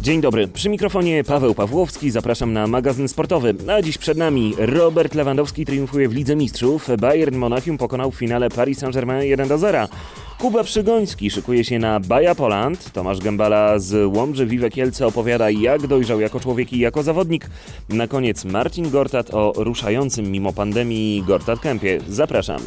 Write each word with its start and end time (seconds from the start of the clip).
Dzień 0.00 0.20
dobry, 0.20 0.48
przy 0.48 0.68
mikrofonie 0.68 1.24
Paweł 1.24 1.54
Pawłowski, 1.54 2.10
zapraszam 2.10 2.52
na 2.52 2.66
magazyn 2.66 3.08
sportowy. 3.08 3.54
A 3.68 3.82
dziś 3.82 3.98
przed 3.98 4.18
nami 4.18 4.54
Robert 4.58 5.14
Lewandowski 5.14 5.66
triumfuje 5.66 6.08
w 6.08 6.14
Lidze 6.14 6.36
Mistrzów, 6.36 6.88
Bayern 6.98 7.36
Monachium 7.36 7.78
pokonał 7.78 8.10
w 8.10 8.14
finale 8.14 8.50
Paris 8.50 8.78
Saint-Germain 8.78 9.22
1 9.22 9.48
do 9.48 9.58
0. 9.58 9.88
Kuba 10.38 10.64
Przygoński 10.64 11.30
szykuje 11.30 11.64
się 11.64 11.78
na 11.78 12.00
Baja 12.00 12.34
Poland, 12.34 12.92
Tomasz 12.92 13.18
Gębala 13.18 13.78
z 13.78 14.16
Łomży 14.16 14.46
Wiwe 14.46 14.70
Kielce 14.70 15.06
opowiada 15.06 15.50
jak 15.50 15.86
dojrzał 15.86 16.20
jako 16.20 16.40
człowiek 16.40 16.72
i 16.72 16.78
jako 16.78 17.02
zawodnik. 17.02 17.50
Na 17.88 18.06
koniec 18.06 18.44
Marcin 18.44 18.90
Gortat 18.90 19.34
o 19.34 19.52
ruszającym 19.56 20.30
mimo 20.30 20.52
pandemii 20.52 21.22
Gortat 21.26 21.60
Kempie. 21.60 22.00
Zapraszam. 22.08 22.60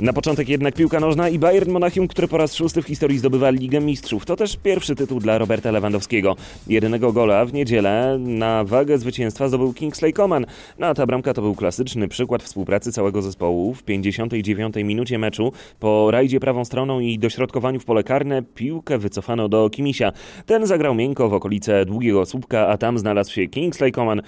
Na 0.00 0.12
początek 0.12 0.48
jednak 0.48 0.74
piłka 0.74 1.00
nożna 1.00 1.28
i 1.28 1.38
Bayern 1.38 1.70
Monachium, 1.70 2.08
który 2.08 2.28
po 2.28 2.38
raz 2.38 2.54
szósty 2.54 2.82
w 2.82 2.86
historii 2.86 3.18
zdobywa 3.18 3.50
Ligę 3.50 3.80
Mistrzów. 3.80 4.26
To 4.26 4.36
też 4.36 4.56
pierwszy 4.56 4.94
tytuł 4.94 5.20
dla 5.20 5.38
Roberta 5.38 5.70
Lewandowskiego. 5.70 6.36
Jedynego 6.66 7.12
gola 7.12 7.44
w 7.44 7.52
niedzielę 7.52 8.16
na 8.20 8.64
wagę 8.64 8.98
zwycięstwa 8.98 9.48
zdobył 9.48 9.72
Kingsley 9.72 10.12
Coman. 10.12 10.46
No 10.78 10.86
a 10.86 10.94
ta 10.94 11.06
bramka 11.06 11.34
to 11.34 11.42
był 11.42 11.54
klasyczny 11.54 12.08
przykład 12.08 12.42
współpracy 12.42 12.92
całego 12.92 13.22
zespołu. 13.22 13.74
W 13.74 13.82
59 13.82 14.74
minucie 14.84 15.18
meczu 15.18 15.52
po 15.80 16.10
rajdzie 16.10 16.40
prawą 16.40 16.64
stroną 16.64 17.00
i 17.00 17.18
dośrodkowaniu 17.18 17.80
w 17.80 17.84
pole 17.84 18.04
karne 18.04 18.42
piłkę 18.42 18.98
wycofano 18.98 19.48
do 19.48 19.70
Kimisia. 19.70 20.12
Ten 20.46 20.66
zagrał 20.66 20.94
miękko 20.94 21.28
w 21.28 21.34
okolice 21.34 21.84
długiego 21.84 22.26
słupka, 22.26 22.68
a 22.68 22.78
tam 22.78 22.98
znalazł 22.98 23.32
się 23.32 23.46
Kingsley 23.46 23.92
Coman, 23.92 24.22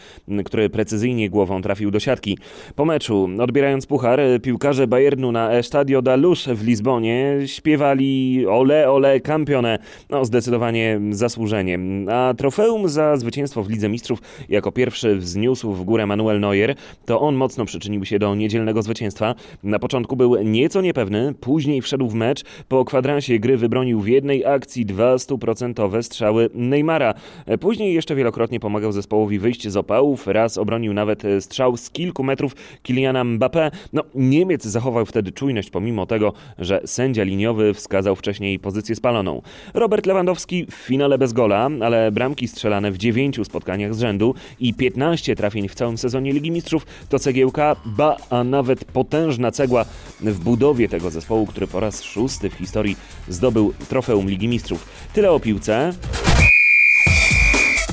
który 0.44 0.70
precyzyjnie 0.70 1.30
głową 1.30 1.62
trafił 1.62 1.90
do 1.90 2.00
siatki. 2.00 2.38
Po 2.76 2.84
meczu, 2.84 3.28
odbierając 3.40 3.86
puchar, 3.86 4.20
piłkarze 4.42 4.86
Bayernu 4.86 5.32
na 5.32 5.57
Estadio 5.58 6.02
da 6.02 6.16
Luz 6.16 6.46
w 6.46 6.66
Lizbonie 6.66 7.36
śpiewali 7.46 8.46
ole 8.46 8.90
ole 8.90 9.20
campione. 9.20 9.78
No 10.10 10.24
zdecydowanie 10.24 11.00
zasłużenie. 11.10 11.78
A 12.10 12.34
trofeum 12.36 12.88
za 12.88 13.16
zwycięstwo 13.16 13.62
w 13.62 13.70
Lidze 13.70 13.88
Mistrzów 13.88 14.22
jako 14.48 14.72
pierwszy 14.72 15.16
wzniósł 15.16 15.72
w 15.72 15.84
górę 15.84 16.06
Manuel 16.06 16.40
Neuer. 16.40 16.74
To 17.06 17.20
on 17.20 17.34
mocno 17.34 17.64
przyczynił 17.64 18.04
się 18.04 18.18
do 18.18 18.34
niedzielnego 18.34 18.82
zwycięstwa. 18.82 19.34
Na 19.62 19.78
początku 19.78 20.16
był 20.16 20.42
nieco 20.42 20.80
niepewny, 20.80 21.34
później 21.40 21.82
wszedł 21.82 22.08
w 22.08 22.14
mecz. 22.14 22.44
Po 22.68 22.84
kwadransie 22.84 23.38
gry 23.38 23.56
wybronił 23.56 24.00
w 24.00 24.08
jednej 24.08 24.46
akcji 24.46 24.86
dwa 24.86 25.18
stuprocentowe 25.18 26.02
strzały 26.02 26.50
Neymara. 26.54 27.14
Później 27.60 27.94
jeszcze 27.94 28.14
wielokrotnie 28.14 28.60
pomagał 28.60 28.92
zespołowi 28.92 29.38
wyjść 29.38 29.68
z 29.68 29.76
opałów. 29.76 30.26
Raz 30.26 30.58
obronił 30.58 30.94
nawet 30.94 31.22
strzał 31.40 31.76
z 31.76 31.90
kilku 31.90 32.24
metrów 32.24 32.56
Kiliana 32.82 33.24
Mbappé. 33.24 33.70
No, 33.92 34.02
Niemiec 34.14 34.64
zachował 34.64 35.06
wtedy 35.06 35.32
czujność 35.32 35.47
pomimo 35.70 36.06
tego, 36.06 36.32
że 36.58 36.80
sędzia 36.84 37.22
liniowy 37.22 37.74
wskazał 37.74 38.16
wcześniej 38.16 38.58
pozycję 38.58 38.96
spaloną. 38.96 39.42
Robert 39.74 40.06
Lewandowski 40.06 40.66
w 40.66 40.74
finale 40.74 41.18
bez 41.18 41.32
gola, 41.32 41.70
ale 41.80 42.12
bramki 42.12 42.48
strzelane 42.48 42.90
w 42.90 42.98
dziewięciu 42.98 43.44
spotkaniach 43.44 43.94
z 43.94 44.00
rzędu 44.00 44.34
i 44.60 44.74
15 44.74 45.36
trafień 45.36 45.68
w 45.68 45.74
całym 45.74 45.98
sezonie 45.98 46.32
Ligi 46.32 46.50
Mistrzów 46.50 46.86
to 47.08 47.18
cegiełka, 47.18 47.76
ba, 47.84 48.16
a 48.30 48.44
nawet 48.44 48.84
potężna 48.84 49.50
cegła 49.50 49.84
w 50.20 50.38
budowie 50.38 50.88
tego 50.88 51.10
zespołu, 51.10 51.46
który 51.46 51.66
po 51.66 51.80
raz 51.80 52.02
szósty 52.02 52.50
w 52.50 52.54
historii 52.54 52.96
zdobył 53.28 53.72
trofeum 53.88 54.28
Ligi 54.28 54.48
Mistrzów. 54.48 54.88
Tyle 55.14 55.30
o 55.30 55.40
piłce. 55.40 55.92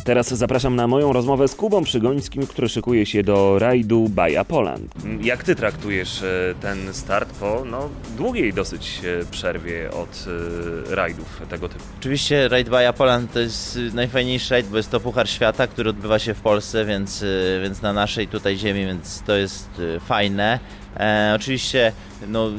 Teraz 0.05 0.33
zapraszam 0.33 0.75
na 0.75 0.87
moją 0.87 1.13
rozmowę 1.13 1.47
z 1.47 1.55
Kubą 1.55 1.83
Przygońskim, 1.83 2.47
który 2.47 2.69
szykuje 2.69 3.05
się 3.05 3.23
do 3.23 3.59
rajdu 3.59 4.09
Baja 4.09 4.43
Poland. 4.43 4.93
Jak 5.21 5.43
ty 5.43 5.55
traktujesz 5.55 6.23
e, 6.23 6.55
ten 6.61 6.93
start 6.93 7.33
po 7.39 7.63
no, 7.65 7.89
długiej 8.17 8.53
dosyć 8.53 9.01
e, 9.21 9.25
przerwie 9.31 9.91
od 9.91 10.25
e, 10.91 10.95
rajdów 10.95 11.41
tego 11.49 11.69
typu? 11.69 11.83
Oczywiście 11.99 12.47
rajd 12.47 12.69
Baja 12.69 12.93
Poland 12.93 13.33
to 13.33 13.39
jest 13.39 13.79
najfajniejszy 13.93 14.53
rajd, 14.53 14.67
bo 14.67 14.77
jest 14.77 14.91
to 14.91 14.99
Puchar 14.99 15.29
Świata, 15.29 15.67
który 15.67 15.89
odbywa 15.89 16.19
się 16.19 16.33
w 16.33 16.41
Polsce, 16.41 16.85
więc, 16.85 17.25
więc 17.63 17.81
na 17.81 17.93
naszej 17.93 18.27
tutaj 18.27 18.57
ziemi, 18.57 18.85
więc 18.85 19.21
to 19.21 19.35
jest 19.35 19.69
fajne. 19.99 20.59
E, 20.99 21.33
oczywiście 21.35 21.91
no, 22.27 22.49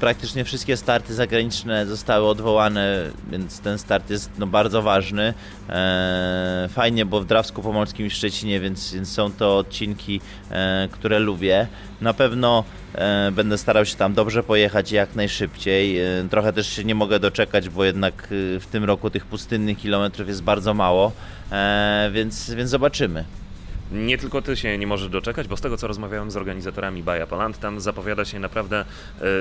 praktycznie 0.00 0.44
wszystkie 0.44 0.76
starty 0.76 1.14
zagraniczne 1.14 1.86
zostały 1.86 2.26
odwołane, 2.26 3.10
więc 3.30 3.60
ten 3.60 3.78
start 3.78 4.10
jest 4.10 4.30
no, 4.38 4.46
bardzo 4.46 4.82
ważny. 4.82 5.34
E, 5.68 6.68
fajnie, 6.72 7.06
bo 7.06 7.20
w 7.20 7.26
Drawsku 7.26 7.62
Pomorskim 7.62 8.06
i 8.06 8.10
Szczecinie, 8.10 8.60
więc, 8.60 8.94
więc 8.94 9.12
są 9.12 9.32
to 9.32 9.58
odcinki, 9.58 10.20
e, 10.50 10.88
które 10.92 11.18
lubię. 11.18 11.66
Na 12.00 12.14
pewno 12.14 12.64
e, 12.94 13.30
będę 13.32 13.58
starał 13.58 13.84
się 13.84 13.96
tam 13.96 14.14
dobrze 14.14 14.42
pojechać 14.42 14.92
jak 14.92 15.14
najszybciej. 15.14 16.00
E, 16.00 16.28
trochę 16.30 16.52
też 16.52 16.68
się 16.68 16.84
nie 16.84 16.94
mogę 16.94 17.20
doczekać, 17.20 17.68
bo 17.68 17.84
jednak 17.84 18.24
e, 18.24 18.60
w 18.60 18.66
tym 18.66 18.84
roku 18.84 19.10
tych 19.10 19.26
pustynnych 19.26 19.78
kilometrów 19.78 20.28
jest 20.28 20.42
bardzo 20.42 20.74
mało, 20.74 21.12
więc, 22.12 22.50
więc 22.50 22.70
zobaczymy. 22.70 23.24
Nie 23.92 24.18
tylko 24.18 24.42
ty 24.42 24.56
się 24.56 24.78
nie 24.78 24.86
możesz 24.86 25.08
doczekać, 25.08 25.48
bo 25.48 25.56
z 25.56 25.60
tego 25.60 25.76
co 25.76 25.86
rozmawiałem 25.86 26.30
z 26.30 26.36
organizatorami 26.36 27.02
Baja 27.02 27.26
Poland, 27.26 27.58
tam 27.58 27.80
zapowiada 27.80 28.24
się 28.24 28.38
naprawdę 28.38 28.84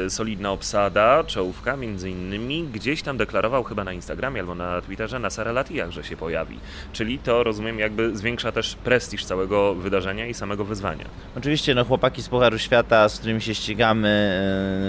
e, 0.06 0.10
solidna 0.10 0.52
obsada, 0.52 1.24
czołówka 1.24 1.78
między 1.78 2.10
innymi. 2.10 2.64
Gdzieś 2.74 3.02
tam 3.02 3.18
deklarował 3.18 3.64
chyba 3.64 3.84
na 3.84 3.94
Instagramie 3.94 4.40
albo 4.40 4.56
na 4.56 4.82
Twitterze 4.82 5.20
na 5.20 5.30
Sarelatiach, 5.30 5.92
że 5.92 6.04
się 6.04 6.18
pojawi. 6.18 6.59
Czyli 6.94 7.20
to 7.20 7.44
rozumiem 7.44 7.80
jakby 7.80 8.18
zwiększa 8.18 8.52
też 8.52 8.76
prestiż 8.76 9.26
całego 9.26 9.76
wydarzenia 9.76 10.28
i 10.28 10.34
samego 10.34 10.66
wyzwania. 10.66 11.06
Oczywiście 11.38 11.76
no 11.76 11.86
chłopaki 11.86 12.22
z 12.22 12.30
Pucharu 12.30 12.58
Świata, 12.58 13.09
z 13.09 13.20
którymi 13.20 13.42
się 13.42 13.56
ścigamy, 13.56 14.09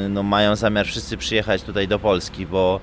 e, 0.07 0.09
no 0.09 0.23
mają 0.23 0.57
zamiar 0.57 0.87
wszyscy 0.87 1.17
przyjechać 1.17 1.63
tutaj 1.63 1.89
do 1.89 1.99
Polski, 1.99 2.47
bo 2.47 2.81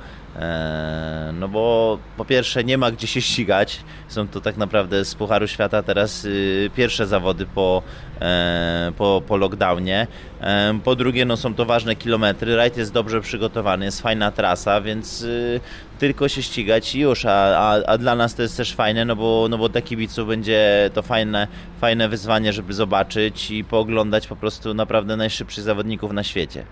no 1.34 1.48
bo 1.48 1.98
po 2.18 2.25
pierwsze 2.25 2.64
nie 2.64 2.78
ma 2.78 2.92
gdzie 2.92 3.08
się 3.08 3.22
ścigać. 3.22 3.80
Są 4.08 4.28
to 4.28 4.42
tak 4.42 4.58
naprawdę 4.58 5.06
z 5.06 5.16
Pucharu 5.16 5.48
Świata 5.48 5.84
teraz 5.84 6.25
y, 6.25 6.70
pierwsze 6.75 7.08
zawody 7.08 7.46
po, 7.46 7.84
e, 8.22 8.92
po, 8.98 9.22
po 9.28 9.38
lockdownie. 9.38 10.08
E, 10.42 10.80
po 10.84 10.96
drugie 10.96 11.25
no 11.25 11.38
są 11.38 11.53
to 11.53 11.66
ważne 11.66 11.96
kilometry. 11.96 12.56
Rajd 12.56 12.78
jest 12.78 12.94
dobrze 12.94 13.22
przygotowany, 13.22 13.86
jest 13.86 14.02
fajna 14.02 14.31
trasa, 14.31 14.81
więc 14.81 15.22
y, 15.22 15.59
tylko 16.00 16.28
się 16.28 16.44
ścigać 16.44 16.96
i 16.96 17.00
już. 17.00 17.25
A, 17.25 17.58
a, 17.58 17.84
a, 17.86 17.98
dla 17.98 18.16
nas 18.16 18.36
to 18.36 18.42
jest 18.42 18.58
też 18.58 18.74
fajne, 18.74 19.06
no 19.06 19.16
bo, 19.16 19.48
no 19.50 19.58
bo 19.58 19.69
dla 19.69 19.81
kibiców 19.81 20.28
będzie 20.28 20.90
to 20.94 21.02
fajne, 21.02 21.48
fajne 21.81 22.09
wyzwanie, 22.09 22.54
żeby 22.54 22.74
zobaczyć 22.74 23.52
i 23.52 23.64
pooglądać 23.64 24.28
po 24.28 24.36
prostu 24.36 24.74
naprawdę 24.74 25.16
najszybszych 25.16 25.64
zawodników 25.64 26.12
na 26.12 26.24
świecie. 26.24 26.66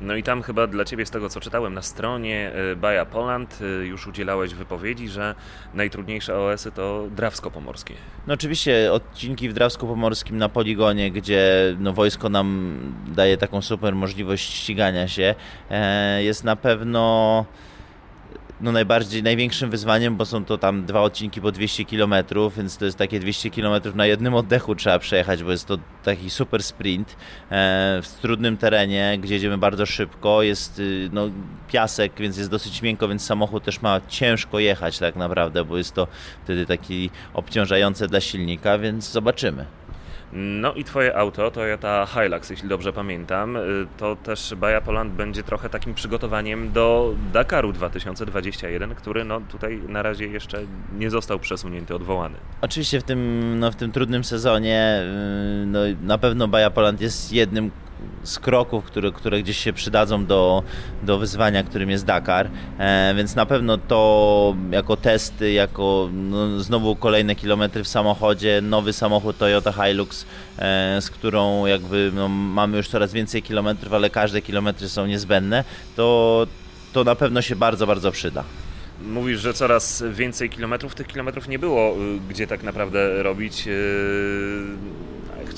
No 0.00 0.16
i 0.16 0.22
tam 0.22 0.42
chyba 0.42 0.66
dla 0.66 0.84
Ciebie, 0.84 1.06
z 1.06 1.10
tego 1.10 1.28
co 1.28 1.40
czytałem 1.40 1.74
na 1.74 1.82
stronie 1.82 2.52
y, 2.72 2.76
Baja 2.76 3.06
Poland, 3.06 3.58
y, 3.60 3.86
już 3.86 4.06
udzielałeś 4.06 4.54
wypowiedzi, 4.54 5.08
że 5.08 5.34
najtrudniejsze 5.74 6.38
OS-y 6.38 6.72
to 6.72 7.06
Drawsko-Pomorskie. 7.16 7.94
No 8.26 8.34
oczywiście 8.34 8.92
odcinki 8.92 9.48
w 9.48 9.52
Drawsko-Pomorskim 9.54 10.36
na 10.38 10.48
poligonie, 10.48 11.10
gdzie 11.10 11.76
no, 11.78 11.92
wojsko 11.92 12.28
nam 12.28 12.78
daje 13.06 13.36
taką 13.36 13.62
super 13.62 13.94
możliwość 13.94 14.54
ścigania 14.54 15.08
się, 15.08 15.34
e, 15.70 16.22
jest 16.22 16.44
na 16.44 16.56
pewno 16.56 17.44
no 18.60 18.72
najbardziej, 18.72 19.22
największym 19.22 19.70
wyzwaniem, 19.70 20.16
bo 20.16 20.26
są 20.26 20.44
to 20.44 20.58
tam 20.58 20.84
dwa 20.84 21.02
odcinki 21.02 21.40
po 21.40 21.52
200 21.52 21.84
km, 21.84 22.14
więc 22.56 22.76
to 22.76 22.84
jest 22.84 22.98
takie 22.98 23.20
200 23.20 23.50
km 23.50 23.82
na 23.94 24.06
jednym 24.06 24.34
oddechu 24.34 24.74
trzeba 24.74 24.98
przejechać, 24.98 25.42
bo 25.42 25.50
jest 25.50 25.66
to 25.66 25.78
taki 26.04 26.30
super 26.30 26.62
sprint 26.62 27.16
e, 27.50 28.00
w 28.02 28.08
trudnym 28.20 28.56
terenie, 28.56 29.18
gdzie 29.22 29.34
jedziemy 29.34 29.58
bardzo 29.58 29.86
szybko, 29.86 30.42
jest 30.42 30.78
y, 30.78 31.10
no, 31.12 31.30
piasek, 31.68 32.12
więc 32.18 32.36
jest 32.36 32.50
dosyć 32.50 32.82
miękko, 32.82 33.08
więc 33.08 33.24
samochód 33.24 33.64
też 33.64 33.82
ma 33.82 34.00
ciężko 34.08 34.58
jechać 34.58 34.98
tak 34.98 35.16
naprawdę, 35.16 35.64
bo 35.64 35.76
jest 35.76 35.94
to 35.94 36.06
wtedy 36.44 36.66
taki 36.66 37.10
obciążające 37.34 38.08
dla 38.08 38.20
silnika, 38.20 38.78
więc 38.78 39.10
zobaczymy. 39.12 39.79
No 40.32 40.74
i 40.74 40.84
twoje 40.84 41.16
auto, 41.16 41.50
Toyota 41.50 42.06
Hilux, 42.06 42.50
jeśli 42.50 42.68
dobrze 42.68 42.92
pamiętam, 42.92 43.56
y, 43.56 43.60
to 43.96 44.16
też 44.16 44.54
Baja 44.54 44.80
Poland 44.80 45.12
będzie 45.12 45.42
trochę 45.42 45.68
takim 45.68 45.94
przygotowaniem 45.94 46.72
do 46.72 47.14
Dakaru 47.32 47.72
2021, 47.72 48.94
który 48.94 49.24
no 49.24 49.40
tutaj 49.40 49.80
na 49.88 50.02
razie 50.02 50.26
jeszcze 50.26 50.62
nie 50.98 51.10
został 51.10 51.38
przesunięty, 51.38 51.94
odwołany. 51.94 52.34
Oczywiście 52.60 53.00
w 53.00 53.02
tym, 53.02 53.40
no, 53.58 53.72
w 53.72 53.76
tym 53.76 53.92
trudnym 53.92 54.24
sezonie 54.24 55.02
y, 55.62 55.66
no, 55.66 55.80
na 56.02 56.18
pewno 56.18 56.48
Baja 56.48 56.70
Poland 56.70 57.00
jest 57.00 57.32
jednym 57.32 57.70
z 58.22 58.38
kroków, 58.38 58.84
które, 58.84 59.12
które 59.12 59.42
gdzieś 59.42 59.56
się 59.56 59.72
przydadzą 59.72 60.26
do, 60.26 60.62
do 61.02 61.18
wyzwania, 61.18 61.62
którym 61.62 61.90
jest 61.90 62.04
Dakar, 62.04 62.50
e, 62.78 63.14
więc 63.16 63.34
na 63.34 63.46
pewno 63.46 63.78
to 63.78 64.56
jako 64.70 64.96
testy, 64.96 65.52
jako 65.52 66.08
no, 66.12 66.60
znowu 66.60 66.96
kolejne 66.96 67.34
kilometry 67.34 67.84
w 67.84 67.88
samochodzie, 67.88 68.60
nowy 68.62 68.92
samochód 68.92 69.38
Toyota 69.38 69.72
Hilux, 69.72 70.26
e, 70.58 70.98
z 71.00 71.10
którą 71.10 71.66
jakby 71.66 72.10
no, 72.14 72.28
mamy 72.28 72.76
już 72.76 72.88
coraz 72.88 73.12
więcej 73.12 73.42
kilometrów, 73.42 73.92
ale 73.92 74.10
każde 74.10 74.42
kilometry 74.42 74.88
są 74.88 75.06
niezbędne, 75.06 75.64
to, 75.96 76.46
to 76.92 77.04
na 77.04 77.14
pewno 77.14 77.42
się 77.42 77.56
bardzo, 77.56 77.86
bardzo 77.86 78.12
przyda. 78.12 78.44
Mówisz, 79.02 79.40
że 79.40 79.54
coraz 79.54 80.04
więcej 80.12 80.50
kilometrów. 80.50 80.94
Tych 80.94 81.06
kilometrów 81.06 81.48
nie 81.48 81.58
było 81.58 81.96
y, 81.96 82.18
gdzie 82.28 82.46
tak 82.46 82.62
naprawdę 82.62 83.22
robić. 83.22 83.68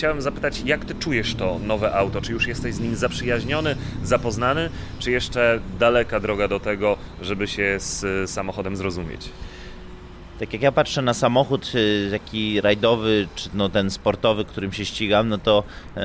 Y, 0.02 0.04
chciałem 0.04 0.22
zapytać, 0.22 0.62
jak 0.64 0.84
ty 0.84 0.94
czujesz 0.94 1.34
to 1.34 1.58
nowe 1.58 1.94
auto? 1.94 2.20
Czy 2.20 2.32
już 2.32 2.46
jesteś 2.46 2.75
z 2.75 2.81
nim 2.81 2.96
zaprzyjaźniony, 2.96 3.76
zapoznany, 4.04 4.70
czy 4.99 5.10
jeszcze 5.10 5.60
daleka 5.78 6.20
droga 6.20 6.49
do 6.49 6.60
tego, 6.60 6.96
żeby 7.20 7.49
się 7.49 7.76
z 7.78 8.31
samochodem 8.31 8.76
zrozumieć? 8.76 9.28
Tak 10.43 10.53
jak 10.53 10.62
ja 10.62 10.73
patrzę 10.73 11.03
na 11.03 11.15
samochód 11.15 11.73
y, 11.75 12.09
taki 12.11 12.61
rajdowy, 12.61 13.29
czy 13.35 13.49
no 13.55 13.69
ten 13.69 13.91
sportowy, 13.91 14.44
którym 14.44 14.73
się 14.73 14.85
ścigam, 14.85 15.29
no 15.29 15.39
to 15.39 15.65
y, 15.97 16.00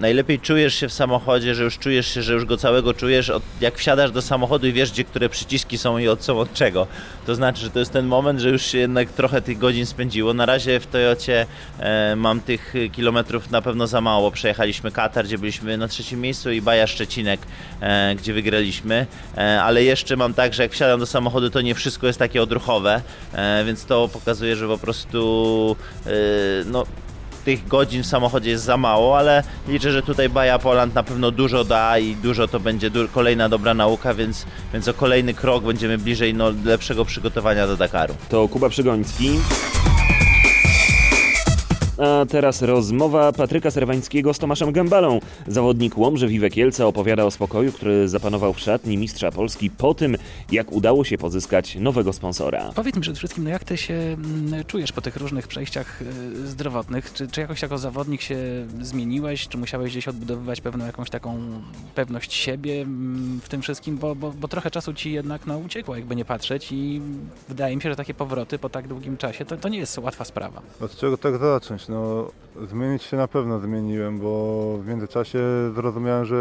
najlepiej 0.00 0.38
czujesz 0.40 0.74
się 0.74 0.88
w 0.88 0.92
samochodzie, 0.92 1.54
że 1.54 1.64
już 1.64 1.78
czujesz 1.78 2.14
się, 2.14 2.22
że 2.22 2.32
już 2.32 2.44
go 2.44 2.56
całego 2.56 2.94
czujesz, 2.94 3.30
od, 3.30 3.42
jak 3.60 3.78
wsiadasz 3.78 4.10
do 4.10 4.22
samochodu 4.22 4.66
i 4.66 4.72
wiesz, 4.72 4.92
gdzie 4.92 5.04
które 5.04 5.28
przyciski 5.28 5.78
są 5.78 5.98
i 5.98 6.08
od 6.08 6.24
są 6.24 6.38
od 6.38 6.52
czego. 6.52 6.86
To 7.26 7.34
znaczy, 7.34 7.60
że 7.60 7.70
to 7.70 7.78
jest 7.78 7.92
ten 7.92 8.06
moment, 8.06 8.40
że 8.40 8.48
już 8.48 8.62
się 8.62 8.78
jednak 8.78 9.10
trochę 9.10 9.42
tych 9.42 9.58
godzin 9.58 9.86
spędziło. 9.86 10.34
Na 10.34 10.46
razie 10.46 10.80
w 10.80 10.86
Toyocie 10.86 11.46
e, 11.78 12.16
mam 12.16 12.40
tych 12.40 12.74
kilometrów 12.92 13.50
na 13.50 13.62
pewno 13.62 13.86
za 13.86 14.00
mało. 14.00 14.30
Przejechaliśmy 14.30 14.90
Katar, 14.90 15.24
gdzie 15.24 15.38
byliśmy 15.38 15.76
na 15.76 15.88
trzecim 15.88 16.20
miejscu 16.20 16.50
i 16.50 16.62
Baja 16.62 16.86
Szczecinek, 16.86 17.40
e, 17.80 18.14
gdzie 18.14 18.32
wygraliśmy, 18.32 19.06
e, 19.36 19.62
ale 19.62 19.84
jeszcze 19.84 20.16
mam 20.16 20.34
tak, 20.34 20.54
że 20.54 20.62
jak 20.62 20.72
wsiadam 20.72 21.00
do 21.00 21.06
samochodu, 21.06 21.50
to 21.50 21.60
nie 21.60 21.74
wszystko 21.74 22.06
jest 22.06 22.18
takie 22.18 22.42
odruchowe, 22.42 23.02
więc 23.66 23.84
to 23.84 24.08
pokazuje, 24.08 24.56
że 24.56 24.68
po 24.68 24.78
prostu 24.78 25.76
e, 26.06 26.10
no, 26.66 26.86
tych 27.44 27.68
godzin 27.68 28.02
w 28.02 28.06
samochodzie 28.06 28.50
jest 28.50 28.64
za 28.64 28.76
mało, 28.76 29.18
ale 29.18 29.42
liczę, 29.68 29.92
że 29.92 30.02
tutaj 30.02 30.28
Baja 30.28 30.58
Poland 30.58 30.94
na 30.94 31.02
pewno 31.02 31.30
dużo 31.30 31.64
da 31.64 31.98
i 31.98 32.16
dużo 32.16 32.48
to 32.48 32.60
będzie 32.60 32.90
du 32.90 33.08
kolejna 33.08 33.48
dobra 33.48 33.74
nauka, 33.74 34.14
więc, 34.14 34.46
więc 34.72 34.88
o 34.88 34.94
kolejny 34.94 35.34
krok 35.34 35.64
będziemy 35.64 35.98
bliżej 35.98 36.34
no, 36.34 36.52
lepszego 36.64 37.04
przygotowania 37.04 37.66
do 37.66 37.76
Dakaru. 37.76 38.14
To 38.28 38.48
Kuba 38.48 38.68
Przygoński. 38.68 39.30
A 42.00 42.26
teraz 42.26 42.62
rozmowa 42.62 43.32
Patryka 43.32 43.70
Serwańskiego 43.70 44.34
z 44.34 44.38
Tomaszem 44.38 44.72
Gębalą. 44.72 45.20
Zawodnik 45.46 45.98
Łomży 45.98 46.50
Kielce 46.50 46.86
opowiada 46.86 47.24
o 47.24 47.30
spokoju, 47.30 47.72
który 47.72 48.08
zapanował 48.08 48.52
w 48.52 48.60
szatni 48.60 48.96
mistrza 48.96 49.32
Polski 49.32 49.70
po 49.70 49.94
tym, 49.94 50.16
jak 50.52 50.72
udało 50.72 51.04
się 51.04 51.18
pozyskać 51.18 51.76
nowego 51.76 52.12
sponsora. 52.12 52.72
Powiedz 52.74 52.96
mi 52.96 53.02
przede 53.02 53.18
wszystkim, 53.18 53.44
no 53.44 53.50
jak 53.50 53.64
ty 53.64 53.76
się 53.76 53.94
mm, 53.94 54.64
czujesz 54.64 54.92
po 54.92 55.00
tych 55.00 55.16
różnych 55.16 55.48
przejściach 55.48 56.02
y, 56.02 56.46
zdrowotnych? 56.46 57.12
Czy, 57.12 57.28
czy 57.28 57.40
jakoś 57.40 57.62
jako 57.62 57.78
zawodnik 57.78 58.20
się 58.20 58.38
zmieniłeś? 58.80 59.48
Czy 59.48 59.58
musiałeś 59.58 59.90
gdzieś 59.90 60.08
odbudowywać 60.08 60.60
pewną 60.60 60.86
jakąś 60.86 61.10
taką 61.10 61.38
pewność 61.94 62.32
siebie 62.32 62.82
mm, 62.82 63.40
w 63.42 63.48
tym 63.48 63.62
wszystkim? 63.62 63.98
Bo, 63.98 64.14
bo, 64.14 64.30
bo 64.30 64.48
trochę 64.48 64.70
czasu 64.70 64.94
ci 64.94 65.12
jednak 65.12 65.46
no, 65.46 65.58
uciekło, 65.58 65.96
jakby 65.96 66.16
nie 66.16 66.24
patrzeć 66.24 66.72
i 66.72 67.00
wydaje 67.48 67.76
mi 67.76 67.82
się, 67.82 67.90
że 67.90 67.96
takie 67.96 68.14
powroty 68.14 68.58
po 68.58 68.68
tak 68.68 68.88
długim 68.88 69.16
czasie 69.16 69.44
to, 69.44 69.56
to 69.56 69.68
nie 69.68 69.78
jest 69.78 69.98
łatwa 69.98 70.24
sprawa. 70.24 70.62
Od 70.80 70.96
czego 70.96 71.16
tak 71.16 71.38
zacząć? 71.38 71.89
No, 71.90 72.30
zmienić 72.66 73.02
się 73.02 73.16
na 73.16 73.28
pewno 73.28 73.58
zmieniłem, 73.58 74.18
bo 74.18 74.78
w 74.78 74.86
międzyczasie 74.86 75.38
zrozumiałem, 75.74 76.24
że 76.24 76.36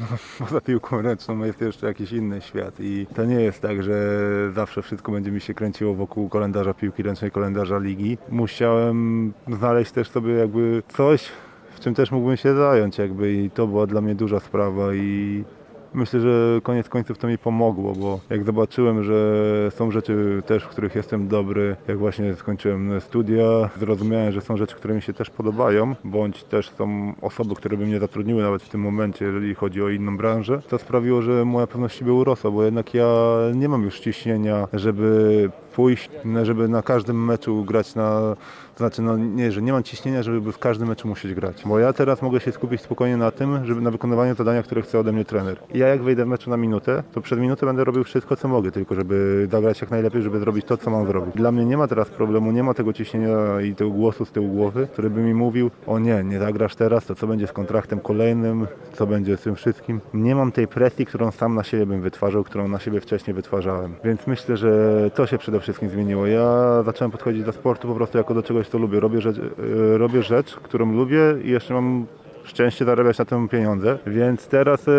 no, 0.00 0.06
poza 0.38 0.60
piłką 0.60 1.02
ręczną 1.02 1.44
jest 1.44 1.60
jeszcze 1.60 1.86
jakiś 1.86 2.12
inny 2.12 2.40
świat 2.40 2.74
i 2.80 3.06
to 3.14 3.24
nie 3.24 3.40
jest 3.40 3.60
tak, 3.60 3.82
że 3.82 4.18
zawsze 4.54 4.82
wszystko 4.82 5.12
będzie 5.12 5.30
mi 5.30 5.40
się 5.40 5.54
kręciło 5.54 5.94
wokół 5.94 6.28
kalendarza 6.28 6.74
piłki 6.74 7.02
ręcznej, 7.02 7.30
kalendarza 7.30 7.78
ligi. 7.78 8.18
Musiałem 8.28 9.32
znaleźć 9.48 9.92
też 9.92 10.10
sobie 10.10 10.32
jakby 10.32 10.82
coś, 10.88 11.28
w 11.74 11.80
czym 11.80 11.94
też 11.94 12.10
mógłbym 12.10 12.36
się 12.36 12.54
zająć 12.54 12.98
jakby 12.98 13.32
i 13.32 13.50
to 13.50 13.66
była 13.66 13.86
dla 13.86 14.00
mnie 14.00 14.14
duża 14.14 14.40
sprawa 14.40 14.94
i 14.94 15.44
Myślę, 15.94 16.20
że 16.20 16.60
koniec 16.62 16.88
końców 16.88 17.18
to 17.18 17.28
mi 17.28 17.38
pomogło, 17.38 17.92
bo 17.92 18.20
jak 18.30 18.44
zobaczyłem, 18.44 19.04
że 19.04 19.70
są 19.70 19.90
rzeczy 19.90 20.42
też, 20.46 20.64
w 20.64 20.68
których 20.68 20.94
jestem 20.94 21.28
dobry, 21.28 21.76
jak 21.88 21.98
właśnie 21.98 22.34
skończyłem 22.34 23.00
studia, 23.00 23.70
zrozumiałem, 23.78 24.32
że 24.32 24.40
są 24.40 24.56
rzeczy, 24.56 24.76
które 24.76 24.94
mi 24.94 25.02
się 25.02 25.12
też 25.12 25.30
podobają, 25.30 25.94
bądź 26.04 26.44
też 26.44 26.70
są 26.70 27.14
osoby, 27.22 27.54
które 27.54 27.76
by 27.76 27.86
mnie 27.86 28.00
zatrudniły 28.00 28.42
nawet 28.42 28.62
w 28.62 28.68
tym 28.68 28.80
momencie, 28.80 29.24
jeżeli 29.24 29.54
chodzi 29.54 29.82
o 29.82 29.88
inną 29.88 30.16
branżę, 30.16 30.62
to 30.68 30.78
sprawiło, 30.78 31.22
że 31.22 31.44
moja 31.44 31.66
pewność 31.66 31.98
siebie 31.98 32.12
urosła, 32.12 32.50
bo 32.50 32.64
jednak 32.64 32.94
ja 32.94 33.36
nie 33.54 33.68
mam 33.68 33.82
już 33.82 34.00
ciśnienia, 34.00 34.68
żeby 34.72 35.50
pójść, 35.72 36.10
żeby 36.42 36.68
na 36.68 36.82
każdym 36.82 37.24
meczu 37.24 37.64
grać 37.64 37.94
na 37.94 38.36
to 38.74 38.78
znaczy, 38.78 39.02
no 39.02 39.16
nie, 39.16 39.52
że 39.52 39.62
nie 39.62 39.72
mam 39.72 39.82
ciśnienia, 39.82 40.22
żeby 40.22 40.52
w 40.52 40.58
każdym 40.58 40.88
meczu 40.88 41.08
musieć 41.08 41.34
grać. 41.34 41.62
Bo 41.66 41.78
ja 41.78 41.92
teraz 41.92 42.22
mogę 42.22 42.40
się 42.40 42.52
skupić 42.52 42.80
spokojnie 42.80 43.16
na 43.16 43.30
tym, 43.30 43.66
żeby 43.66 43.80
na 43.80 43.90
wykonywaniu 43.90 44.34
zadania, 44.34 44.62
które 44.62 44.82
chce 44.82 44.98
ode 44.98 45.12
mnie 45.12 45.24
trener. 45.24 45.58
I 45.74 45.78
ja 45.78 45.88
jak 45.88 46.02
wejdę 46.02 46.24
w 46.24 46.28
meczu 46.28 46.50
na 46.50 46.56
minutę, 46.56 47.02
to 47.12 47.20
przed 47.20 47.40
minutę 47.40 47.66
będę 47.66 47.84
robił 47.84 48.04
wszystko, 48.04 48.36
co 48.36 48.48
mogę, 48.48 48.70
tylko 48.70 48.94
żeby 48.94 49.48
zagrać 49.50 49.80
jak 49.80 49.90
najlepiej, 49.90 50.22
żeby 50.22 50.38
zrobić 50.38 50.66
to, 50.66 50.76
co 50.76 50.90
mam 50.90 51.06
zrobić. 51.06 51.34
Dla 51.34 51.52
mnie 51.52 51.64
nie 51.64 51.76
ma 51.76 51.88
teraz 51.88 52.08
problemu, 52.08 52.52
nie 52.52 52.62
ma 52.62 52.74
tego 52.74 52.92
ciśnienia 52.92 53.60
i 53.60 53.74
tego 53.74 53.90
głosu 53.90 54.24
z 54.24 54.30
tyłu 54.30 54.48
głowy, 54.48 54.88
który 54.92 55.10
by 55.10 55.20
mi 55.20 55.34
mówił, 55.34 55.70
o 55.86 55.98
nie, 55.98 56.24
nie 56.24 56.38
zagrasz 56.38 56.76
teraz, 56.76 57.06
to 57.06 57.14
co 57.14 57.26
będzie 57.26 57.46
z 57.46 57.52
kontraktem 57.52 58.00
kolejnym, 58.00 58.66
co 58.92 59.06
będzie 59.06 59.36
z 59.36 59.40
tym 59.40 59.54
wszystkim. 59.54 60.00
Nie 60.14 60.34
mam 60.34 60.52
tej 60.52 60.68
presji, 60.68 61.06
którą 61.06 61.30
sam 61.30 61.54
na 61.54 61.64
siebie 61.64 61.86
bym 61.86 62.00
wytwarzał, 62.00 62.44
którą 62.44 62.68
na 62.68 62.78
siebie 62.78 63.00
wcześniej 63.00 63.34
wytwarzałem. 63.34 63.94
Więc 64.04 64.26
myślę, 64.26 64.56
że 64.56 65.10
to 65.14 65.26
się 65.26 65.38
przede 65.38 65.60
wszystkim 65.62 65.88
zmieniło. 65.88 66.26
Ja 66.26 66.82
zacząłem 66.82 67.10
podchodzić 67.10 67.44
do 67.44 67.52
sportu 67.52 67.88
po 67.88 67.94
prostu 67.94 68.18
jako 68.18 68.34
do 68.34 68.42
czegoś, 68.42 68.68
co 68.68 68.78
lubię. 68.78 69.00
Robię 69.00 69.20
rzecz, 69.20 69.38
e, 69.38 69.98
robię 69.98 70.22
rzecz 70.22 70.54
którą 70.54 70.92
lubię 70.92 71.20
i 71.44 71.50
jeszcze 71.50 71.74
mam 71.74 72.06
szczęście 72.44 72.84
zarabiać 72.84 73.18
na 73.18 73.24
tym 73.24 73.48
pieniądze, 73.48 73.98
więc 74.06 74.46
teraz 74.46 74.88
e, 74.88 74.92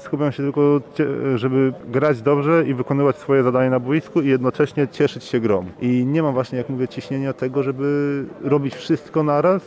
skupiam 0.00 0.32
się 0.32 0.42
tylko, 0.42 0.80
żeby 1.34 1.72
grać 1.88 2.22
dobrze 2.22 2.64
i 2.66 2.74
wykonywać 2.74 3.16
swoje 3.16 3.42
zadania 3.42 3.70
na 3.70 3.80
boisku 3.80 4.20
i 4.20 4.28
jednocześnie 4.28 4.88
cieszyć 4.88 5.24
się 5.24 5.40
grą. 5.40 5.64
I 5.80 6.06
nie 6.06 6.22
mam 6.22 6.34
właśnie, 6.34 6.58
jak 6.58 6.68
mówię, 6.68 6.88
ciśnienia 6.88 7.32
tego, 7.32 7.62
żeby 7.62 8.24
robić 8.44 8.74
wszystko 8.74 9.22
naraz, 9.22 9.62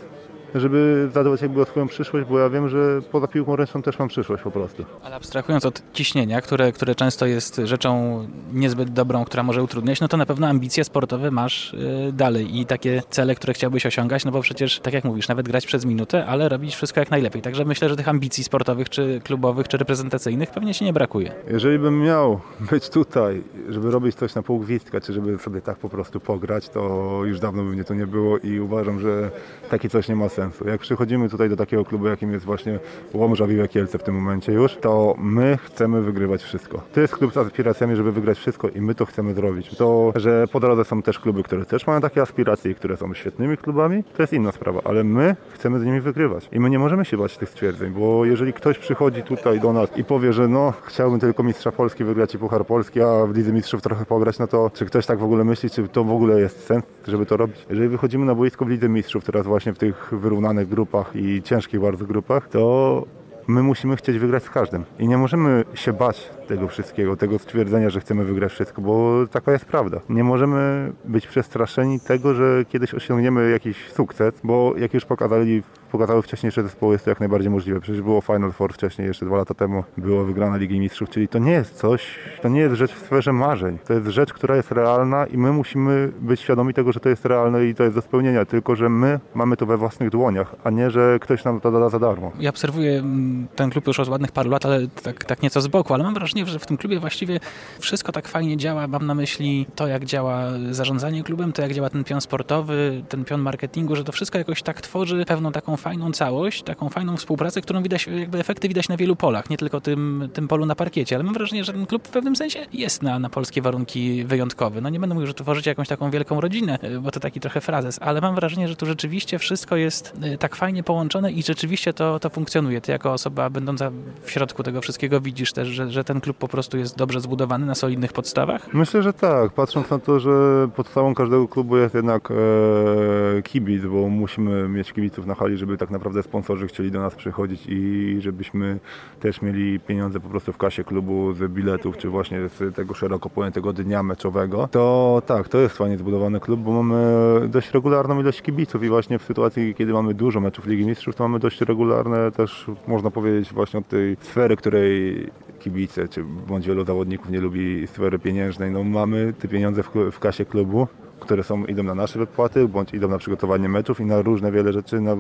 żeby 0.55 1.09
zadbać 1.13 1.41
jakby 1.41 1.61
o 1.61 1.65
swoją 1.65 1.87
przyszłość, 1.87 2.29
bo 2.29 2.39
ja 2.39 2.49
wiem, 2.49 2.69
że 2.69 3.01
poza 3.11 3.27
piłką 3.27 3.55
ręczną 3.55 3.81
też 3.81 3.99
mam 3.99 4.07
przyszłość 4.07 4.43
po 4.43 4.51
prostu. 4.51 4.85
Ale 5.03 5.15
abstrahując 5.15 5.65
od 5.65 5.81
ciśnienia, 5.93 6.41
które, 6.41 6.71
które 6.71 6.95
często 6.95 7.25
jest 7.25 7.61
rzeczą 7.63 8.19
niezbyt 8.53 8.89
dobrą, 8.89 9.25
która 9.25 9.43
może 9.43 9.63
utrudniać, 9.63 10.01
no 10.01 10.07
to 10.07 10.17
na 10.17 10.25
pewno 10.25 10.47
ambicje 10.47 10.83
sportowe 10.83 11.31
masz 11.31 11.73
yy, 11.73 12.11
dalej 12.11 12.59
i 12.59 12.65
takie 12.65 13.03
cele, 13.09 13.35
które 13.35 13.53
chciałbyś 13.53 13.85
osiągać, 13.85 14.25
no 14.25 14.31
bo 14.31 14.41
przecież, 14.41 14.79
tak 14.79 14.93
jak 14.93 15.03
mówisz, 15.03 15.27
nawet 15.27 15.47
grać 15.47 15.65
przez 15.65 15.85
minutę, 15.85 16.25
ale 16.25 16.49
robić 16.49 16.75
wszystko 16.75 16.99
jak 16.99 17.11
najlepiej. 17.11 17.41
Także 17.41 17.65
myślę, 17.65 17.89
że 17.89 17.95
tych 17.95 18.09
ambicji 18.09 18.43
sportowych, 18.43 18.89
czy 18.89 19.21
klubowych, 19.23 19.67
czy 19.67 19.77
reprezentacyjnych 19.77 20.51
pewnie 20.51 20.73
się 20.73 20.85
nie 20.85 20.93
brakuje. 20.93 21.31
Jeżeli 21.51 21.79
bym 21.79 22.01
miał 22.01 22.39
być 22.71 22.89
tutaj, 22.89 23.43
żeby 23.69 23.91
robić 23.91 24.15
coś 24.15 24.35
na 24.35 24.43
pół 24.43 24.59
gwizdka, 24.59 25.01
czy 25.01 25.13
żeby 25.13 25.37
sobie 25.37 25.61
tak 25.61 25.77
po 25.77 25.89
prostu 25.89 26.19
pograć, 26.19 26.69
to 26.69 27.21
już 27.25 27.39
dawno 27.39 27.63
by 27.63 27.69
mnie 27.69 27.83
to 27.83 27.93
nie 27.93 28.07
było 28.07 28.37
i 28.37 28.59
uważam, 28.59 28.99
że 28.99 29.31
takie 29.69 29.89
coś 29.89 30.07
nie 30.07 30.15
ma 30.15 30.29
sensu 30.29 30.44
sensu. 30.45 30.67
Jak 30.67 30.81
przychodzimy 30.81 31.29
tutaj 31.29 31.49
do 31.49 31.55
takiego 31.55 31.85
klubu, 31.85 32.07
jakim 32.07 32.31
jest 32.31 32.45
właśnie 32.45 32.79
Łomża 33.13 33.47
Wiwe 33.47 33.67
Kielce 33.67 33.97
w 33.97 34.03
tym 34.03 34.15
momencie 34.15 34.51
już, 34.51 34.75
to 34.75 35.15
my 35.17 35.57
chcemy 35.63 36.01
wygrywać 36.01 36.43
wszystko. 36.43 36.81
To 36.93 37.01
jest 37.01 37.15
klub 37.15 37.33
z 37.33 37.37
aspiracjami, 37.37 37.95
żeby 37.95 38.11
wygrać 38.11 38.37
wszystko 38.37 38.69
i 38.69 38.81
my 38.81 38.95
to 38.95 39.05
chcemy 39.05 39.33
zrobić. 39.33 39.77
To, 39.77 40.13
że 40.15 40.47
po 40.51 40.59
drodze 40.59 40.85
są 40.85 41.01
też 41.01 41.19
kluby, 41.19 41.43
które 41.43 41.65
też 41.65 41.87
mają 41.87 42.01
takie 42.01 42.21
aspiracje 42.21 42.71
i 42.71 42.75
które 42.75 42.97
są 42.97 43.13
świetnymi 43.13 43.57
klubami, 43.57 44.03
to 44.03 44.23
jest 44.23 44.33
inna 44.33 44.51
sprawa, 44.51 44.81
ale 44.83 45.03
my 45.03 45.35
chcemy 45.53 45.79
z 45.79 45.85
nimi 45.85 46.01
wygrywać. 46.01 46.49
I 46.51 46.59
my 46.59 46.69
nie 46.69 46.79
możemy 46.79 47.05
się 47.05 47.17
bać 47.17 47.37
tych 47.37 47.49
stwierdzeń, 47.49 47.91
bo 47.91 48.25
jeżeli 48.25 48.53
ktoś 48.53 48.77
przychodzi 48.77 49.23
tutaj 49.23 49.59
do 49.59 49.73
nas 49.73 49.97
i 49.97 50.03
powie, 50.03 50.33
że 50.33 50.47
no, 50.47 50.73
chciałbym 50.83 51.19
tylko 51.19 51.43
Mistrza 51.43 51.71
Polski 51.71 52.03
wygrać 52.03 52.35
i 52.35 52.37
Puchar 52.37 52.65
Polski, 52.65 53.01
a 53.01 53.25
w 53.25 53.35
Lidze 53.35 53.53
Mistrzów 53.53 53.81
trochę 53.81 54.05
pograć, 54.05 54.39
no 54.39 54.47
to 54.47 54.71
czy 54.73 54.85
ktoś 54.85 55.05
tak 55.05 55.19
w 55.19 55.23
ogóle 55.23 55.43
myśli, 55.43 55.69
czy 55.69 55.87
to 55.87 56.03
w 56.03 56.11
ogóle 56.11 56.39
jest 56.39 56.65
sens, 56.65 56.83
żeby 57.07 57.25
to 57.25 57.37
robić? 57.37 57.65
Jeżeli 57.69 57.89
wychodzimy 57.89 58.25
na 58.25 58.35
boisko 58.35 58.65
w 58.65 58.69
Lidze 58.69 58.89
Mistrzów, 58.89 59.23
teraz 59.23 59.45
właśnie 59.45 59.73
w 59.73 59.77
tych 59.77 60.09
wyrównanych 60.11 60.69
grupach 60.69 61.15
i 61.15 61.41
ciężkich 61.43 61.79
bardzo 61.79 62.05
grupach, 62.05 62.47
to 62.49 63.03
my 63.47 63.63
musimy 63.63 63.95
chcieć 63.95 64.17
wygrać 64.19 64.43
z 64.43 64.49
każdym. 64.49 64.83
I 64.99 65.07
nie 65.07 65.17
możemy 65.17 65.63
się 65.73 65.93
bać 65.93 66.29
tego 66.47 66.67
wszystkiego, 66.67 67.17
tego 67.17 67.39
stwierdzenia, 67.39 67.89
że 67.89 67.99
chcemy 67.99 68.25
wygrać 68.25 68.51
wszystko, 68.51 68.81
bo 68.81 69.27
taka 69.31 69.51
jest 69.51 69.65
prawda. 69.65 69.99
Nie 70.09 70.23
możemy 70.23 70.91
być 71.05 71.27
przestraszeni 71.27 71.99
tego, 71.99 72.33
że 72.33 72.65
kiedyś 72.69 72.93
osiągniemy 72.93 73.51
jakiś 73.51 73.91
sukces, 73.91 74.33
bo 74.43 74.73
jak 74.77 74.93
już 74.93 75.05
pokazali 75.05 75.63
pokazały 75.97 76.21
wcześniejsze 76.21 76.63
zespoły, 76.63 76.93
jest 76.93 77.05
to 77.05 77.11
jak 77.11 77.19
najbardziej 77.19 77.51
możliwe. 77.51 77.81
Przecież 77.81 78.01
było 78.01 78.21
Final 78.21 78.51
Four 78.51 78.73
wcześniej, 78.73 79.07
jeszcze 79.07 79.25
dwa 79.25 79.37
lata 79.37 79.53
temu 79.53 79.83
była 79.97 80.23
wygrana 80.23 80.57
Ligi 80.57 80.79
Mistrzów, 80.79 81.09
czyli 81.09 81.27
to 81.27 81.39
nie 81.39 81.51
jest 81.51 81.77
coś, 81.77 82.19
to 82.41 82.49
nie 82.49 82.59
jest 82.59 82.75
rzecz 82.75 82.91
w 82.91 83.05
sferze 83.05 83.33
marzeń. 83.33 83.77
To 83.87 83.93
jest 83.93 84.07
rzecz, 84.07 84.33
która 84.33 84.55
jest 84.55 84.71
realna 84.71 85.25
i 85.25 85.37
my 85.37 85.51
musimy 85.51 86.11
być 86.19 86.39
świadomi 86.39 86.73
tego, 86.73 86.91
że 86.91 86.99
to 86.99 87.09
jest 87.09 87.25
realne 87.25 87.65
i 87.65 87.75
to 87.75 87.83
jest 87.83 87.95
do 87.95 88.01
spełnienia, 88.01 88.45
tylko 88.45 88.75
że 88.75 88.89
my 88.89 89.19
mamy 89.33 89.57
to 89.57 89.65
we 89.65 89.77
własnych 89.77 90.09
dłoniach, 90.09 90.55
a 90.63 90.69
nie, 90.69 90.91
że 90.91 91.19
ktoś 91.21 91.43
nam 91.43 91.61
to 91.61 91.71
da 91.71 91.89
za 91.89 91.99
darmo. 91.99 92.31
Ja 92.39 92.49
obserwuję 92.49 92.99
mm, 92.99 93.47
ten 93.55 93.69
klub 93.69 93.87
już 93.87 93.99
od 93.99 94.09
ładnych 94.09 94.31
paru 94.31 94.49
lat, 94.49 94.65
ale 94.65 94.87
tak, 94.87 95.25
tak 95.25 95.41
nieco 95.41 95.61
z 95.61 95.67
boku, 95.67 95.93
ale 95.93 96.03
mam 96.03 96.13
wrażenie, 96.13 96.45
że 96.45 96.59
w 96.59 96.65
tym 96.65 96.77
klubie 96.77 96.99
właściwie 96.99 97.39
wszystko 97.79 98.11
tak 98.11 98.27
fajnie 98.27 98.57
działa. 98.57 98.87
Mam 98.87 99.05
na 99.05 99.15
myśli 99.15 99.65
to, 99.75 99.87
jak 99.87 100.05
działa 100.05 100.43
zarządzanie 100.71 101.23
klubem, 101.23 101.53
to 101.53 101.61
jak 101.61 101.73
działa 101.73 101.89
ten 101.89 102.03
pion 102.03 102.21
sportowy, 102.21 103.03
ten 103.09 103.25
pion 103.25 103.41
marketingu, 103.41 103.95
że 103.95 104.03
to 104.03 104.11
wszystko 104.11 104.37
jakoś 104.37 104.63
tak 104.63 104.81
tworzy 104.81 105.25
pewną 105.25 105.51
taką 105.51 105.77
fajną 105.85 106.11
całość, 106.11 106.63
taką 106.63 106.89
fajną 106.89 107.17
współpracę, 107.17 107.61
którą 107.61 107.83
widać, 107.83 108.07
jakby 108.07 108.39
efekty 108.39 108.67
widać 108.67 108.89
na 108.89 108.97
wielu 108.97 109.15
polach, 109.15 109.49
nie 109.49 109.57
tylko 109.57 109.81
tym, 109.81 110.29
tym 110.33 110.47
polu 110.47 110.65
na 110.65 110.75
parkiecie, 110.75 111.15
ale 111.15 111.23
mam 111.23 111.33
wrażenie, 111.33 111.63
że 111.63 111.73
ten 111.73 111.85
klub 111.85 112.07
w 112.07 112.11
pewnym 112.11 112.35
sensie 112.35 112.59
jest 112.73 113.03
na, 113.03 113.19
na 113.19 113.29
polskie 113.29 113.61
warunki 113.61 114.23
wyjątkowy. 114.23 114.81
No 114.81 114.89
nie 114.89 114.99
będę 114.99 115.13
mówił, 115.15 115.27
że 115.27 115.33
tworzycie 115.33 115.71
jakąś 115.71 115.87
taką 115.87 116.11
wielką 116.11 116.41
rodzinę, 116.41 116.79
y, 116.83 116.99
bo 116.99 117.11
to 117.11 117.19
taki 117.19 117.39
trochę 117.39 117.61
frazes, 117.61 117.99
ale 118.01 118.21
mam 118.21 118.35
wrażenie, 118.35 118.67
że 118.67 118.75
tu 118.75 118.85
rzeczywiście 118.85 119.39
wszystko 119.39 119.75
jest 119.75 120.13
y, 120.33 120.37
tak 120.37 120.55
fajnie 120.55 120.83
połączone 120.83 121.31
i 121.31 121.43
rzeczywiście 121.43 121.93
to, 121.93 122.19
to 122.19 122.29
funkcjonuje. 122.29 122.81
Ty 122.81 122.91
jako 122.91 123.13
osoba 123.13 123.49
będąca 123.49 123.91
w 124.23 124.31
środku 124.31 124.63
tego 124.63 124.81
wszystkiego 124.81 125.21
widzisz 125.21 125.53
też, 125.53 125.67
że, 125.67 125.91
że 125.91 126.03
ten 126.03 126.21
klub 126.21 126.37
po 126.37 126.47
prostu 126.47 126.77
jest 126.77 126.97
dobrze 126.97 127.21
zbudowany 127.21 127.65
na 127.65 127.75
solidnych 127.75 128.13
podstawach? 128.13 128.73
Myślę, 128.73 129.03
że 129.03 129.13
tak. 129.13 129.53
Patrząc 129.53 129.89
na 129.89 129.99
to, 129.99 130.19
że 130.19 130.67
podstawą 130.75 131.15
każdego 131.15 131.47
klubu 131.47 131.77
jest 131.77 131.95
jednak 131.95 132.31
e, 132.31 133.41
kibic, 133.41 133.83
bo 133.85 134.09
musimy 134.09 134.69
mieć 134.69 134.93
kibiców 134.93 135.25
na 135.25 135.35
hali, 135.35 135.57
żeby 135.57 135.74
tak 135.77 135.91
naprawdę 135.91 136.23
sponsorzy 136.23 136.67
chcieli 136.67 136.91
do 136.91 136.99
nas 136.99 137.15
przychodzić 137.15 137.65
i 137.69 138.17
żebyśmy 138.19 138.79
też 139.19 139.41
mieli 139.41 139.79
pieniądze 139.79 140.19
po 140.19 140.29
prostu 140.29 140.53
w 140.53 140.57
kasie 140.57 140.83
klubu 140.83 141.33
z 141.33 141.51
biletów, 141.51 141.97
czy 141.97 142.09
właśnie 142.09 142.49
z 142.49 142.75
tego 142.75 142.93
szeroko 142.93 143.29
pojętego 143.29 143.73
dnia 143.73 144.03
meczowego. 144.03 144.67
To 144.71 145.21
tak, 145.25 145.49
to 145.49 145.57
jest 145.57 145.77
fajnie 145.77 145.97
zbudowany 145.97 146.39
klub, 146.39 146.59
bo 146.59 146.83
mamy 146.83 147.05
dość 147.49 147.71
regularną 147.71 148.19
ilość 148.19 148.41
kibiców 148.41 148.83
i 148.83 148.89
właśnie 148.89 149.19
w 149.19 149.23
sytuacji, 149.23 149.75
kiedy 149.75 149.93
mamy 149.93 150.13
dużo 150.13 150.39
meczów 150.39 150.65
Ligi 150.67 150.85
Mistrzów, 150.85 151.15
to 151.15 151.23
mamy 151.23 151.39
dość 151.39 151.61
regularne 151.61 152.31
też, 152.31 152.65
można 152.87 153.11
powiedzieć, 153.11 153.53
właśnie 153.53 153.79
od 153.79 153.87
tej 153.87 154.17
sfery, 154.21 154.55
której 154.55 155.27
kibice, 155.59 156.07
czy 156.07 156.23
bądź 156.23 156.67
wielu 156.67 156.85
zawodników 156.85 157.29
nie 157.29 157.41
lubi 157.41 157.87
sfery 157.87 158.19
pieniężnej. 158.19 158.71
No 158.71 158.83
mamy 158.83 159.33
te 159.39 159.47
pieniądze 159.47 159.83
w, 159.83 159.89
w 160.11 160.19
kasie 160.19 160.45
klubu, 160.45 160.87
które 161.19 161.43
są, 161.43 161.65
idą 161.65 161.83
na 161.83 161.95
nasze 161.95 162.19
wypłaty, 162.19 162.67
bądź 162.67 162.93
idą 162.93 163.07
na 163.07 163.17
przygotowanie 163.17 163.69
meczów 163.69 163.99
i 163.99 164.05
na 164.05 164.21
różne 164.21 164.51
wiele 164.51 164.73
rzeczy, 164.73 165.01
na 165.01 165.15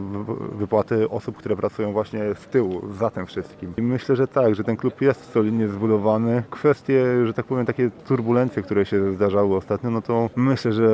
wypłaty 0.51 1.09
osób, 1.09 1.37
które 1.37 1.55
pracują 1.55 1.91
właśnie 1.91 2.35
z 2.35 2.47
tyłu, 2.47 2.81
za 2.99 3.09
tym 3.09 3.25
wszystkim. 3.25 3.73
I 3.77 3.81
myślę, 3.81 4.15
że 4.15 4.27
tak, 4.27 4.55
że 4.55 4.63
ten 4.63 4.77
klub 4.77 5.01
jest 5.01 5.31
solidnie 5.31 5.67
zbudowany. 5.67 6.43
Kwestie, 6.49 7.25
że 7.25 7.33
tak 7.33 7.45
powiem, 7.45 7.65
takie 7.65 7.89
turbulencje, 8.07 8.63
które 8.63 8.85
się 8.85 9.13
zdarzały 9.13 9.55
ostatnio, 9.55 9.89
no 9.89 10.01
to 10.01 10.29
myślę, 10.35 10.73
że 10.73 10.89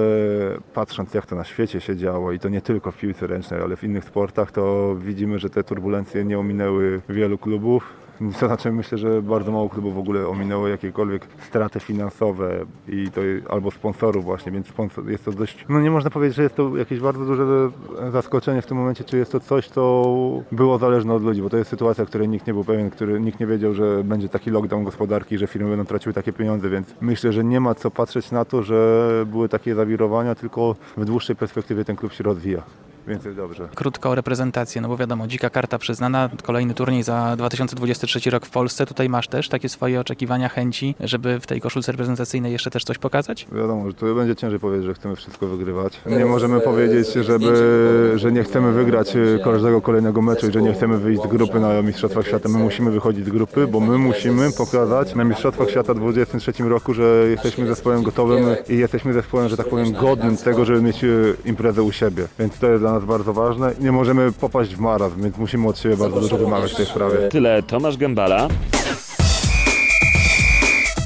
patrząc 0.73 1.13
jak 1.13 1.25
to 1.25 1.35
na 1.35 1.43
świecie 1.43 1.81
się 1.81 1.95
działo 1.95 2.31
i 2.31 2.39
to 2.39 2.49
nie 2.49 2.61
tylko 2.61 2.91
w 2.91 2.97
piłce 2.97 3.27
ręcznej, 3.27 3.61
ale 3.61 3.75
w 3.75 3.83
innych 3.83 4.05
sportach, 4.05 4.51
to 4.51 4.95
widzimy, 4.95 5.39
że 5.39 5.49
te 5.49 5.63
turbulencje 5.63 6.25
nie 6.25 6.39
ominęły 6.39 7.01
wielu 7.09 7.37
klubów 7.37 8.00
to 8.39 8.47
znaczy 8.47 8.71
myślę, 8.71 8.97
że 8.97 9.21
bardzo 9.21 9.51
mało 9.51 9.69
klubów 9.69 9.95
w 9.95 9.99
ogóle 9.99 10.27
ominęło 10.27 10.67
jakiekolwiek 10.67 11.27
straty 11.47 11.79
finansowe 11.79 12.65
i 12.87 13.11
to 13.11 13.21
albo 13.49 13.71
sponsorów 13.71 14.25
właśnie, 14.25 14.51
więc 14.51 14.67
sponsor, 14.67 15.09
jest 15.09 15.25
to 15.25 15.31
dość, 15.31 15.65
no 15.69 15.81
nie 15.81 15.91
można 15.91 16.09
powiedzieć, 16.09 16.35
że 16.35 16.43
jest 16.43 16.55
to 16.55 16.77
jakieś 16.77 16.99
bardzo 16.99 17.25
duże 17.25 17.69
zaskoczenie 18.11 18.61
w 18.61 18.65
tym 18.65 18.77
momencie, 18.77 19.03
czy 19.03 19.17
jest 19.17 19.31
to 19.31 19.39
coś, 19.39 19.67
co 19.67 20.13
było 20.51 20.77
zależne 20.77 21.13
od 21.13 21.23
ludzi, 21.23 21.41
bo 21.41 21.49
to 21.49 21.57
jest 21.57 21.69
sytuacja, 21.69 22.05
której 22.05 22.29
nikt 22.29 22.47
nie 22.47 22.53
był 22.53 22.63
pewien, 22.63 22.89
który 22.89 23.19
nikt 23.19 23.39
nie 23.39 23.47
wiedział, 23.47 23.73
że 23.73 24.03
będzie 24.03 24.29
taki 24.29 24.51
lockdown 24.51 24.83
gospodarki, 24.83 25.37
że 25.37 25.47
firmy 25.47 25.69
będą 25.69 25.85
traciły 25.85 26.13
takie 26.13 26.33
pieniądze, 26.33 26.69
więc 26.69 26.95
myślę, 27.01 27.33
że 27.33 27.43
nie 27.43 27.59
ma 27.59 27.75
co 27.75 27.91
patrzeć 27.91 28.31
na 28.31 28.45
to, 28.45 28.63
że 28.63 29.07
były 29.25 29.49
takie 29.49 29.75
zawirowania, 29.75 30.35
tylko 30.35 30.75
w 30.97 31.05
dłuższej 31.05 31.35
perspektywie 31.35 31.85
ten 31.85 31.95
klub 31.95 32.13
się 32.13 32.23
rozwija 32.23 32.63
więc 33.07 33.25
jest 33.25 33.37
dobrze. 33.37 33.69
Krótko 33.75 34.09
o 34.09 34.15
reprezentację, 34.15 34.81
no 34.81 34.87
bo 34.87 34.97
wiadomo, 34.97 35.27
dzika 35.27 35.49
karta 35.49 35.77
przyznana, 35.77 36.29
kolejny 36.43 36.73
turniej 36.73 37.03
za 37.03 37.35
2023 37.35 38.29
rok 38.29 38.45
w 38.45 38.49
Polsce. 38.49 38.85
Tutaj 38.85 39.09
masz 39.09 39.27
też 39.27 39.49
takie 39.49 39.69
swoje 39.69 39.99
oczekiwania, 39.99 40.49
chęci, 40.49 40.95
żeby 40.99 41.39
w 41.39 41.47
tej 41.47 41.61
koszulce 41.61 41.91
reprezentacyjnej 41.91 42.51
jeszcze 42.51 42.71
też 42.71 42.83
coś 42.83 42.97
pokazać? 42.97 43.47
Wiadomo, 43.51 43.87
że 43.87 43.93
to 43.93 44.15
będzie 44.15 44.35
ciężej 44.35 44.59
powiedzieć, 44.59 44.85
że 44.85 44.93
chcemy 44.93 45.15
wszystko 45.15 45.47
wygrywać. 45.47 46.01
Nie 46.05 46.25
możemy 46.25 46.59
powiedzieć, 46.59 47.07
żeby, 47.13 48.13
że 48.15 48.31
nie 48.31 48.43
chcemy 48.43 48.71
wygrać 48.71 49.15
e, 49.15 49.19
każdego 49.43 49.81
kolejnego 49.81 50.21
meczu 50.21 50.47
i 50.47 50.51
że 50.51 50.61
nie 50.61 50.73
chcemy 50.73 50.97
wyjść 50.97 51.21
z 51.23 51.27
grupy 51.27 51.59
na 51.59 51.81
Mistrzostwach 51.81 52.27
Świata. 52.27 52.49
My 52.49 52.59
musimy 52.59 52.91
wychodzić 52.91 53.25
z 53.25 53.29
grupy, 53.29 53.67
bo 53.67 53.79
my 53.79 53.97
musimy 53.97 54.51
pokazać 54.51 55.15
na 55.15 55.23
Mistrzostwach 55.23 55.69
Świata 55.69 55.93
w 55.93 55.97
2023 55.97 56.63
roku, 56.63 56.93
że 56.93 57.25
jesteśmy 57.29 57.67
zespołem 57.67 58.03
gotowym 58.03 58.45
i 58.69 58.77
jesteśmy 58.77 59.13
zespołem, 59.13 59.49
że 59.49 59.57
tak 59.57 59.69
powiem, 59.69 59.93
godnym 59.93 60.37
tego, 60.37 60.65
żeby 60.65 60.81
mieć 60.81 61.03
e, 61.03 61.07
imprezę 61.45 61.83
u 61.83 61.91
siebie. 61.91 62.27
Więc 62.39 62.59
to 62.59 62.67
jest 62.67 62.83
dla 62.83 62.90
nas 62.93 63.05
bardzo 63.05 63.33
ważne. 63.33 63.73
Nie 63.79 63.91
możemy 63.91 64.31
popaść 64.31 64.75
w 64.75 64.79
marazm, 64.79 65.21
więc 65.23 65.37
musimy 65.37 65.67
od 65.67 65.79
siebie 65.79 65.97
bardzo 65.97 66.19
dużo 66.19 66.37
wymagać 66.37 66.73
w 66.73 66.75
tej 66.75 66.85
sprawie. 66.85 67.17
Tyle 67.17 67.63
Tomasz 67.63 67.97
Gębala. 67.97 68.47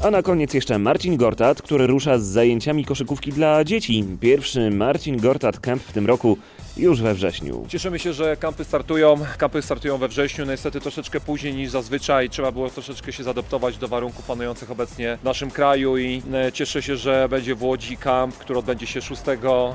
A 0.04 0.12
na 0.12 0.22
koniec 0.22 0.54
jeszcze 0.54 0.80
Marcin 0.80 1.18
Gortat, 1.18 1.62
który 1.62 1.88
rusza 1.88 2.20
z 2.20 2.24
zajęciami 2.24 2.86
koszykówki 2.86 3.32
dla 3.32 3.64
dzieci. 3.64 4.06
Pierwszy 4.20 4.72
Marcin 4.72 5.18
Gortat 5.18 5.60
Camp 5.60 5.84
w 5.84 5.94
tym 5.94 6.06
roku 6.06 6.38
już 6.78 7.02
we 7.02 7.14
wrześniu. 7.14 7.66
Cieszymy 7.68 8.00
się, 8.00 8.14
że 8.14 8.38
kampy 8.38 8.64
startują. 8.64 9.16
Kampy 9.38 9.62
startują 9.62 9.98
we 9.98 10.08
wrześniu, 10.08 10.46
niestety 10.46 10.82
troszeczkę 10.82 11.20
później 11.20 11.54
niż 11.54 11.70
zazwyczaj. 11.70 12.30
Trzeba 12.30 12.52
było 12.52 12.70
troszeczkę 12.70 13.14
się 13.14 13.24
zadoptować 13.24 13.78
do 13.78 13.88
warunków 13.88 14.26
panujących 14.26 14.72
obecnie 14.72 15.18
w 15.22 15.24
naszym 15.24 15.52
kraju 15.52 15.98
i 15.98 16.22
e, 16.34 16.52
cieszę 16.52 16.82
się, 16.82 16.98
że 16.98 17.30
będzie 17.30 17.56
w 17.56 17.64
Łodzi 17.64 17.98
kamp, 17.98 18.38
który 18.38 18.60
odbędzie 18.60 18.88
się 18.88 19.02
6, 19.02 19.22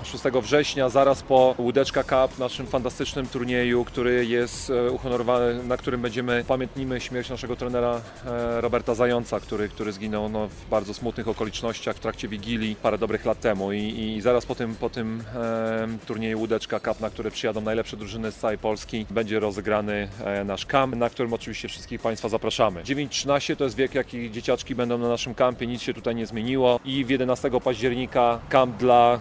6 0.03 0.25
września, 0.43 0.89
zaraz 0.89 1.23
po 1.23 1.55
Łódeczka 1.59 2.03
Cup, 2.03 2.39
naszym 2.39 2.67
fantastycznym 2.67 3.27
turnieju, 3.27 3.85
który 3.85 4.27
jest 4.27 4.71
e, 4.71 4.91
uhonorowany, 4.91 5.65
na 5.65 5.77
którym 5.77 6.01
będziemy 6.01 6.45
pamiętnimy 6.49 7.01
śmierć 7.01 7.31
naszego 7.31 7.57
trenera 7.57 8.01
e, 8.27 8.61
Roberta 8.61 8.95
Zająca, 8.95 9.41
który, 9.41 9.69
który 9.69 9.93
zginął 9.93 10.29
no, 10.29 10.49
w 10.49 10.71
bardzo 10.71 10.95
smutnych 10.95 11.29
okolicznościach 11.29 11.97
w 11.97 12.01
trakcie 12.01 12.29
Wigilii 12.29 12.77
parę 12.77 12.99
dobrych 12.99 13.25
lat 13.25 13.41
temu 13.41 13.73
i, 13.73 13.79
i 13.79 14.21
zaraz 14.21 14.47
po 14.47 14.55
tym, 14.55 14.75
po 14.75 14.91
tym 14.91 15.23
e, 15.35 15.89
turnieju 16.07 16.39
Łódeczka 16.39 16.81
Cup 16.81 16.90
Cup, 16.91 17.01
na 17.01 17.11
który 17.11 17.31
przyjadą 17.31 17.61
najlepsze 17.61 17.97
drużyny 17.97 18.33
z 18.33 18.37
całej 18.37 18.59
Polski. 18.59 19.07
Będzie 19.11 19.41
rozegrany 19.41 20.09
e, 20.25 20.45
nasz 20.45 20.67
kamp, 20.67 20.97
na 20.97 21.11
którym 21.11 21.33
oczywiście 21.33 21.69
wszystkich 21.69 22.01
Państwa 22.01 22.29
zapraszamy. 22.29 22.83
9-13 22.83 23.57
to 23.57 23.65
jest 23.65 23.77
wiek, 23.77 23.95
jaki 23.95 24.31
dzieciaczki 24.31 24.75
będą 24.75 24.99
na 24.99 25.09
naszym 25.09 25.35
kampie, 25.35 25.67
nic 25.67 25.83
się 25.83 25.95
tutaj 25.95 26.15
nie 26.15 26.27
zmieniło 26.27 26.81
i 26.85 27.05
w 27.05 27.11
11 27.11 27.51
października 27.65 28.39
kamp 28.49 28.77
dla 28.77 29.19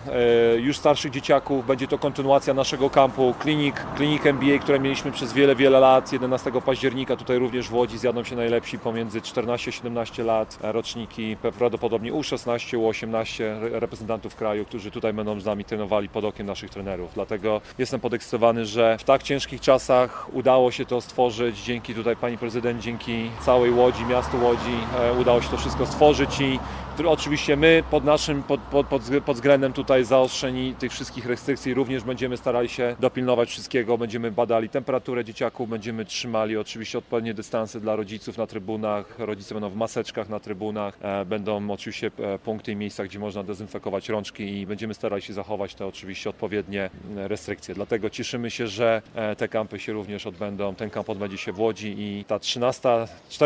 e, 0.56 0.58
już 0.58 0.78
starszych 0.78 1.12
dzieciaków. 1.12 1.68
Będzie 1.68 1.88
to 1.88 1.98
kontynuacja 1.98 2.54
naszego 2.54 2.90
kampu 2.90 3.34
Klinik, 3.40 3.86
Klinik 3.96 4.26
MBA, 4.26 4.60
które 4.62 4.80
mieliśmy 4.80 5.12
przez 5.12 5.34
wiele, 5.34 5.56
wiele 5.56 5.80
lat. 5.80 6.14
11 6.14 6.52
października 6.66 7.16
tutaj 7.16 7.40
również 7.40 7.68
w 7.68 7.74
Łodzi 7.74 7.98
zjadą 7.98 8.24
się 8.24 8.36
najlepsi 8.36 8.80
pomiędzy 8.80 9.22
14-17 9.22 10.26
lat 10.26 10.60
e, 10.62 10.72
roczniki, 10.72 11.38
prawdopodobnie 11.60 12.14
U16, 12.14 12.78
U18 12.78 13.44
reprezentantów 13.62 14.36
kraju, 14.36 14.66
którzy 14.66 14.92
tutaj 14.92 15.14
będą 15.14 15.40
z 15.40 15.46
nami 15.46 15.66
trenowali 15.66 16.10
pod 16.10 16.26
okiem 16.26 16.48
naszych 16.48 16.70
trenerów. 16.70 17.12
Dlatego 17.14 17.59
jestem 17.78 18.00
podekscytowany, 18.00 18.66
że 18.66 18.98
w 18.98 19.04
tak 19.04 19.24
ciężkich 19.24 19.62
czasach 19.62 20.34
udało 20.34 20.72
się 20.72 20.86
to 20.86 21.02
stworzyć. 21.02 21.64
Dzięki 21.64 21.96
tutaj 21.96 22.16
pani 22.16 22.38
prezydent, 22.38 22.82
dzięki 22.82 23.32
całej 23.42 23.72
Łodzi, 23.72 24.06
miastu 24.06 24.44
Łodzi 24.44 24.78
e, 25.00 25.14
udało 25.14 25.42
się 25.42 25.50
to 25.50 25.58
wszystko 25.58 25.86
stworzyć 25.86 26.42
i 26.42 26.60
oczywiście 27.08 27.56
my 27.56 27.84
pod 27.92 28.06
naszym, 28.06 28.44
pod, 28.44 28.60
pod, 28.60 28.88
pod 29.26 29.36
względem 29.36 29.74
tutaj 29.74 30.06
zaostrzeni 30.06 30.76
tych 30.80 30.92
wszystkich 30.92 31.26
restrykcji 31.26 31.74
również 31.74 32.04
będziemy 32.04 32.38
starali 32.38 32.70
się 32.70 32.96
dopilnować 33.00 33.50
wszystkiego, 33.50 33.98
będziemy 33.98 34.32
badali 34.32 34.70
temperaturę 34.70 35.26
dzieciaków, 35.26 35.70
będziemy 35.70 36.06
trzymali 36.06 36.58
oczywiście 36.58 36.98
odpowiednie 36.98 37.34
dystanse 37.34 37.80
dla 37.80 37.96
rodziców 37.96 38.38
na 38.38 38.48
trybunach, 38.48 39.20
rodzice 39.20 39.56
będą 39.56 39.70
w 39.70 39.76
maseczkach 39.76 40.30
na 40.30 40.40
trybunach, 40.40 40.98
e, 41.02 41.26
będą 41.26 41.72
oczywiście 41.72 42.12
e, 42.20 42.40
punkty 42.40 42.72
i 42.72 42.76
miejsca, 42.76 43.04
gdzie 43.04 43.20
można 43.20 43.44
dezynfekować 43.44 44.10
rączki 44.10 44.60
i 44.60 44.66
będziemy 44.66 44.94
starali 44.94 45.22
się 45.22 45.34
zachować 45.34 45.76
te 45.76 45.86
oczywiście 45.86 46.30
odpowiednie 46.30 46.90
restrykcje 47.16 47.50
restrykcje. 47.50 47.76
Dlatego 47.76 48.10
cieszymy 48.10 48.52
się, 48.52 48.68
że 48.68 49.02
e, 49.16 49.36
te 49.36 49.48
kampy 49.48 49.80
się 49.80 49.94
również 49.94 50.28
odbędą. 50.28 50.76
Ten 50.76 50.90
kamp 50.90 51.10
odbędzie 51.10 51.38
się 51.38 51.52
w 51.52 51.60
Łodzi 51.60 51.96
i 51.98 52.26
ta 52.26 52.40
13, 52.40 52.90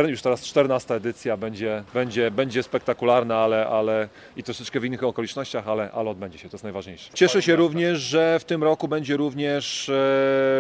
już 0.08 0.22
teraz 0.22 0.46
14 0.46 0.96
edycja 0.96 1.38
będzie, 1.38 1.84
będzie, 1.94 2.32
będzie 2.32 2.64
spektakularna, 2.64 3.43
ale, 3.44 3.68
ale 3.68 4.10
i 4.38 4.44
troszeczkę 4.44 4.80
w 4.80 4.86
innych 4.86 5.04
okolicznościach, 5.04 5.68
ale, 5.68 5.92
ale 5.92 6.10
odbędzie 6.10 6.38
się, 6.38 6.50
to 6.50 6.56
jest 6.56 6.64
najważniejsze. 6.64 7.10
Cieszę 7.14 7.42
się 7.42 7.56
również, 7.56 8.00
że 8.00 8.40
w 8.40 8.44
tym 8.44 8.64
roku 8.64 8.88
będzie 8.88 9.18
również 9.18 9.90
e, 9.90 9.94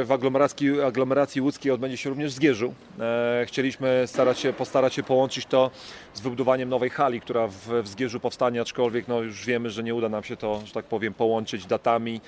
w 0.05 0.07
aglomeracji, 0.09 0.81
aglomeracji 0.81 1.41
łódzkiej 1.41 1.71
odbędzie 1.71 1.97
się 1.97 2.09
również 2.09 2.31
Zgierzu. 2.31 2.73
E, 2.99 3.45
chcieliśmy 3.47 4.03
starać 4.05 4.39
się, 4.39 4.53
postarać 4.53 4.93
się 4.93 5.03
połączyć 5.03 5.45
to 5.45 5.71
z 6.13 6.21
wybudowaniem 6.21 6.69
nowej 6.69 6.89
hali, 6.89 7.21
która 7.21 7.47
w, 7.47 7.67
w 7.83 7.87
Zgierzu 7.87 8.19
powstanie, 8.19 8.61
aczkolwiek 8.61 9.07
no, 9.07 9.21
już 9.21 9.45
wiemy, 9.45 9.69
że 9.69 9.83
nie 9.83 9.95
uda 9.95 10.09
nam 10.09 10.23
się 10.23 10.37
to, 10.37 10.61
że 10.65 10.73
tak 10.73 10.85
powiem, 10.85 11.13
połączyć 11.13 11.65
datami, 11.65 12.21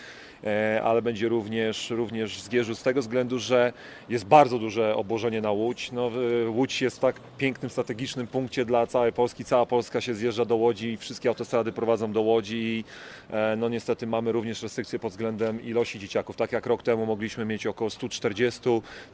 ale 0.83 1.01
będzie 1.01 1.29
również, 1.29 1.89
również 1.89 2.37
w 2.37 2.41
Zgierzu 2.41 2.75
z 2.75 2.83
tego 2.83 3.01
względu, 3.01 3.39
że 3.39 3.73
jest 4.09 4.25
bardzo 4.25 4.59
duże 4.59 4.95
obłożenie 4.95 5.41
na 5.41 5.51
Łódź. 5.51 5.91
No, 5.91 6.11
Łódź 6.47 6.81
jest 6.81 6.97
w 6.97 6.99
tak 6.99 7.15
pięknym, 7.37 7.69
strategicznym 7.69 8.27
punkcie 8.27 8.65
dla 8.65 8.87
całej 8.87 9.13
Polski. 9.13 9.45
Cała 9.45 9.65
Polska 9.65 10.01
się 10.01 10.13
zjeżdża 10.13 10.44
do 10.45 10.55
Łodzi 10.55 10.91
i 10.91 10.97
wszystkie 10.97 11.29
autostrady 11.29 11.71
prowadzą 11.71 12.11
do 12.11 12.21
Łodzi 12.21 12.57
i 12.57 12.83
e, 13.29 13.55
no 13.55 13.69
niestety 13.69 14.07
mamy 14.07 14.31
również 14.31 14.63
restrykcje 14.63 14.99
pod 14.99 15.11
względem 15.11 15.63
ilości 15.63 15.99
dzieciaków. 15.99 16.35
Tak 16.35 16.51
jak 16.51 16.65
rok 16.65 16.83
temu 16.83 17.05
mogliśmy 17.05 17.45
mieć 17.45 17.67
około 17.67 17.89
140, 17.89 18.61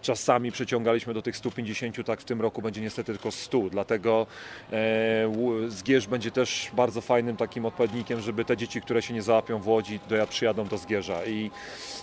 czasami 0.02 0.52
przeciągaliśmy 0.52 1.14
do 1.14 1.22
tych 1.22 1.38
150, 1.38 2.06
tak 2.06 2.22
w 2.22 2.24
tym 2.24 2.42
roku 2.42 2.62
będzie 2.62 2.82
niestety 2.82 3.14
tylko 3.14 3.32
100, 3.32 3.62
dlatego 3.70 4.28
e, 4.74 5.32
Zgierz 5.68 6.08
będzie 6.08 6.32
też 6.32 6.72
bardzo 6.74 7.02
fajnym 7.02 7.38
takim 7.38 7.66
odpowiednikiem, 7.66 8.22
żeby 8.22 8.46
te 8.46 8.58
dzieci, 8.58 8.82
które 8.82 9.02
się 9.02 9.14
nie 9.14 9.22
załapią 9.22 9.60
w 9.60 9.68
Łodzi, 9.68 10.00
do, 10.10 10.28
przyjadą 10.28 10.68
do 10.68 10.78
Zgierza 10.78 11.26
i 11.26 11.52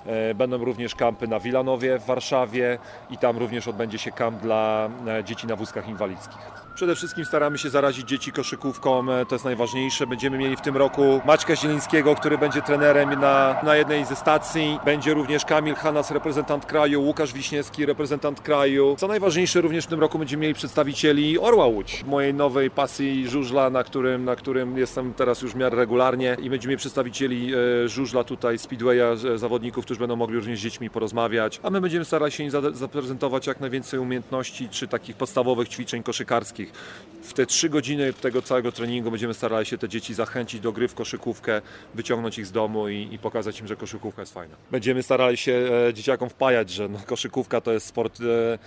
e, 0.06 0.34
będą 0.34 0.64
również 0.64 0.94
kampy 0.94 1.28
na 1.28 1.40
Wilanowie 1.40 1.98
w 1.98 2.06
Warszawie 2.06 2.78
i 3.10 3.18
tam 3.18 3.38
również 3.38 3.68
odbędzie 3.68 3.98
się 3.98 4.12
kamp 4.12 4.42
dla 4.42 4.90
dzieci 5.24 5.46
na 5.46 5.56
wózkach 5.56 5.88
inwalidzkich. 5.88 6.38
Przede 6.74 6.94
wszystkim 6.94 7.24
staramy 7.24 7.58
się 7.58 7.70
zarazić 7.70 8.08
dzieci 8.08 8.32
koszykówką, 8.32 9.07
to 9.28 9.34
jest 9.34 9.44
najważniejsze. 9.44 10.06
Będziemy 10.06 10.38
mieli 10.38 10.56
w 10.56 10.60
tym 10.60 10.76
roku 10.76 11.20
Maćka 11.26 11.56
Zielińskiego, 11.56 12.14
który 12.14 12.38
będzie 12.38 12.62
trenerem 12.62 13.20
na, 13.20 13.56
na 13.62 13.76
jednej 13.76 14.04
ze 14.04 14.16
stacji. 14.16 14.78
Będzie 14.84 15.14
również 15.14 15.44
Kamil 15.44 15.74
Hanas, 15.74 16.10
reprezentant 16.10 16.66
kraju, 16.66 17.02
Łukasz 17.02 17.32
Wiśniewski, 17.32 17.86
reprezentant 17.86 18.40
kraju. 18.40 18.96
Co 18.98 19.08
najważniejsze, 19.08 19.60
również 19.60 19.84
w 19.84 19.88
tym 19.88 20.00
roku 20.00 20.18
będziemy 20.18 20.40
mieli 20.40 20.54
przedstawicieli 20.54 21.38
Orła 21.38 21.66
Łódź, 21.66 22.04
mojej 22.04 22.34
nowej 22.34 22.70
pasji 22.70 23.28
żużla, 23.28 23.70
na 23.70 23.84
którym, 23.84 24.24
na 24.24 24.36
którym 24.36 24.78
jestem 24.78 25.14
teraz 25.14 25.42
już 25.42 25.52
w 25.52 25.56
miarę 25.56 25.76
regularnie 25.76 26.36
i 26.42 26.50
będziemy 26.50 26.70
mieli 26.70 26.78
przedstawicieli 26.78 27.52
e, 27.54 27.88
żużla 27.88 28.24
tutaj, 28.24 28.58
speedwaya, 28.58 29.16
e, 29.34 29.38
zawodników, 29.38 29.84
którzy 29.84 30.00
będą 30.00 30.16
mogli 30.16 30.36
również 30.36 30.58
z 30.58 30.62
dziećmi 30.62 30.90
porozmawiać, 30.90 31.60
a 31.62 31.70
my 31.70 31.80
będziemy 31.80 32.04
starali 32.04 32.32
się 32.32 32.44
im 32.44 32.50
zaprezentować 32.72 33.46
jak 33.46 33.60
najwięcej 33.60 34.00
umiejętności 34.00 34.68
czy 34.68 34.88
takich 34.88 35.16
podstawowych 35.16 35.68
ćwiczeń 35.68 36.02
koszykarskich. 36.02 36.72
W 37.22 37.32
te 37.32 37.46
trzy 37.46 37.68
godziny 37.68 38.12
tego 38.12 38.42
całego 38.42 38.72
treningu 38.72 38.97
będziemy 39.02 39.34
starali 39.34 39.66
się 39.66 39.78
te 39.78 39.88
dzieci 39.88 40.14
zachęcić 40.14 40.60
do 40.60 40.72
gry 40.72 40.88
w 40.88 40.94
koszykówkę, 40.94 41.62
wyciągnąć 41.94 42.38
ich 42.38 42.46
z 42.46 42.52
domu 42.52 42.88
i, 42.88 43.08
i 43.12 43.18
pokazać 43.18 43.60
im, 43.60 43.66
że 43.66 43.76
koszykówka 43.76 44.22
jest 44.22 44.34
fajna. 44.34 44.56
Będziemy 44.70 45.02
starali 45.02 45.36
się 45.36 45.52
e, 45.88 45.94
dzieciakom 45.94 46.30
wpajać, 46.30 46.70
że 46.70 46.88
no, 46.88 46.98
koszykówka 47.06 47.60
to 47.60 47.72
jest 47.72 47.86
sport. 47.86 48.20
E, 48.20 48.58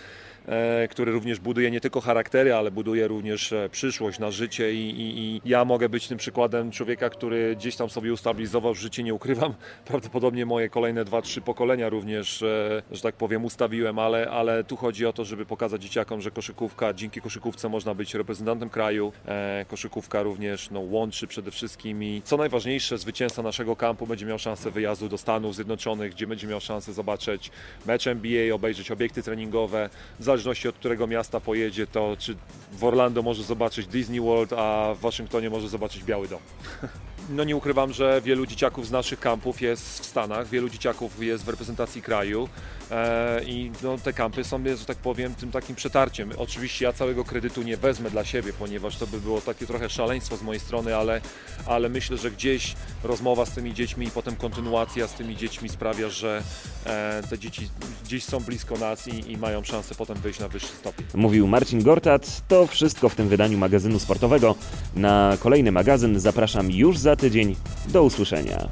który 0.90 1.12
również 1.12 1.40
buduje 1.40 1.72
nie 1.72 1.82
tylko 1.82 2.02
charaktery, 2.02 2.54
ale 2.54 2.72
buduje 2.72 3.08
również 3.08 3.54
e, 3.54 3.70
przyszłość 3.70 4.20
na 4.20 4.32
życie 4.32 4.74
i, 4.74 4.90
i, 4.90 5.20
i 5.20 5.42
ja 5.46 5.66
mogę 5.66 5.90
być 5.90 6.08
tym 6.08 6.18
przykładem 6.18 6.72
człowieka, 6.72 7.10
który 7.10 7.56
gdzieś 7.56 7.76
tam 7.76 7.90
sobie 7.90 8.14
ustabilizował 8.14 8.76
życie, 8.76 9.04
nie 9.04 9.14
ukrywam. 9.14 9.54
Prawdopodobnie 9.86 10.46
moje 10.46 10.70
kolejne 10.70 11.06
dwa, 11.06 11.22
trzy 11.22 11.42
pokolenia 11.42 11.90
również, 11.90 12.42
e, 12.42 12.82
że 12.92 13.02
tak 13.02 13.16
powiem, 13.16 13.46
ustawiłem, 13.46 14.00
ale, 14.00 14.30
ale 14.30 14.64
tu 14.64 14.76
chodzi 14.76 15.06
o 15.06 15.14
to, 15.14 15.26
żeby 15.26 15.46
pokazać 15.46 15.84
dzieciakom, 15.84 16.22
że 16.22 16.32
koszykówka, 16.32 16.94
dzięki 16.94 17.22
koszykówce 17.22 17.70
można 17.70 17.94
być 17.94 18.14
reprezentantem 18.16 18.70
kraju. 18.70 19.14
E, 19.28 19.66
koszykówka 19.68 20.24
również 20.24 20.72
no, 20.72 20.80
łączy 20.80 21.28
przede 21.28 21.52
wszystkim 21.52 22.04
i 22.04 22.22
co 22.26 22.38
najważniejsze, 22.38 22.98
zwycięzca 22.98 23.42
naszego 23.42 23.76
kampu 23.76 24.08
będzie 24.08 24.26
miał 24.26 24.40
szansę 24.40 24.72
wyjazdu 24.72 25.10
do 25.10 25.18
Stanów 25.18 25.56
Zjednoczonych, 25.56 26.12
gdzie 26.12 26.28
będzie 26.28 26.48
miał 26.48 26.62
szansę 26.62 26.94
zobaczyć 26.94 27.52
mecz 27.86 28.08
NBA, 28.08 28.56
obejrzeć 28.56 28.92
obiekty 28.92 29.24
treningowe. 29.24 29.90
Zależności 30.32 30.68
od 30.68 30.76
którego 30.76 31.08
miasta 31.08 31.40
pojedzie, 31.40 31.88
to 31.88 32.16
czy 32.20 32.36
w 32.72 32.84
Orlando 32.84 33.22
może 33.22 33.44
zobaczyć 33.44 33.88
Disney 33.88 34.22
World, 34.22 34.54
a 34.54 34.94
w 34.96 35.00
Waszyngtonie 35.00 35.50
może 35.50 35.70
zobaczyć 35.70 36.04
Biały 36.04 36.28
Dom. 36.28 36.40
No 37.30 37.44
nie 37.44 37.56
ukrywam, 37.56 37.94
że 37.94 38.22
wielu 38.22 38.46
dzieciaków 38.46 38.88
z 38.88 38.92
naszych 38.92 39.20
kampów 39.20 39.62
jest 39.62 40.00
w 40.00 40.06
Stanach, 40.06 40.48
wielu 40.48 40.70
dzieciaków 40.70 41.24
jest 41.24 41.46
w 41.46 41.50
reprezentacji 41.50 42.02
kraju 42.02 42.50
e, 42.92 43.44
i 43.44 43.72
no, 43.84 43.98
te 43.98 44.14
kampy 44.14 44.44
są, 44.44 44.64
że 44.78 44.86
tak 44.86 44.98
powiem, 44.98 45.36
tym 45.36 45.52
takim 45.52 45.76
przetarciem. 45.76 46.32
Oczywiście 46.38 46.86
ja 46.86 46.94
całego 46.94 47.26
kredytu 47.26 47.62
nie 47.62 47.78
wezmę 47.78 48.10
dla 48.10 48.26
siebie, 48.26 48.54
ponieważ 48.60 48.98
to 48.98 49.08
by 49.08 49.20
było 49.20 49.42
takie 49.42 49.68
trochę 49.68 49.90
szaleństwo 49.90 50.38
z 50.38 50.42
mojej 50.42 50.60
strony, 50.60 50.96
ale, 50.96 51.22
ale 51.66 51.90
myślę, 51.90 52.18
że 52.18 52.32
gdzieś 52.32 52.76
rozmowa 53.04 53.46
z 53.46 53.52
tymi 53.52 53.74
dziećmi 53.74 54.08
i 54.08 54.12
potem 54.12 54.36
kontynuacja 54.36 55.08
z 55.08 55.14
tymi 55.14 55.36
dziećmi 55.38 55.70
sprawia, 55.70 56.10
że 56.10 56.44
e, 56.86 57.24
te 57.30 57.40
dzieci 57.40 57.70
gdzieś 58.06 58.24
są 58.24 58.40
blisko 58.40 58.78
nas 58.78 59.08
i, 59.08 59.32
i 59.32 59.38
mają 59.38 59.64
szansę 59.64 59.96
potem 59.96 60.18
wyjść 60.18 60.40
na 60.40 60.48
wyższy 60.48 60.68
stopień. 60.68 61.06
Mówił 61.14 61.48
Marcin 61.48 61.84
Gortat. 61.84 62.48
To 62.48 62.68
wszystko 62.68 63.10
w 63.10 63.16
tym 63.16 63.30
wydaniu 63.30 63.58
magazynu 63.58 64.00
sportowego. 64.00 64.56
Na 64.96 65.38
kolejny 65.40 65.72
magazyn 65.72 66.20
zapraszam 66.20 66.72
już 66.72 66.98
za 67.12 67.16
tydzień. 67.16 67.56
Do 67.88 68.04
usłyszenia. 68.04 68.68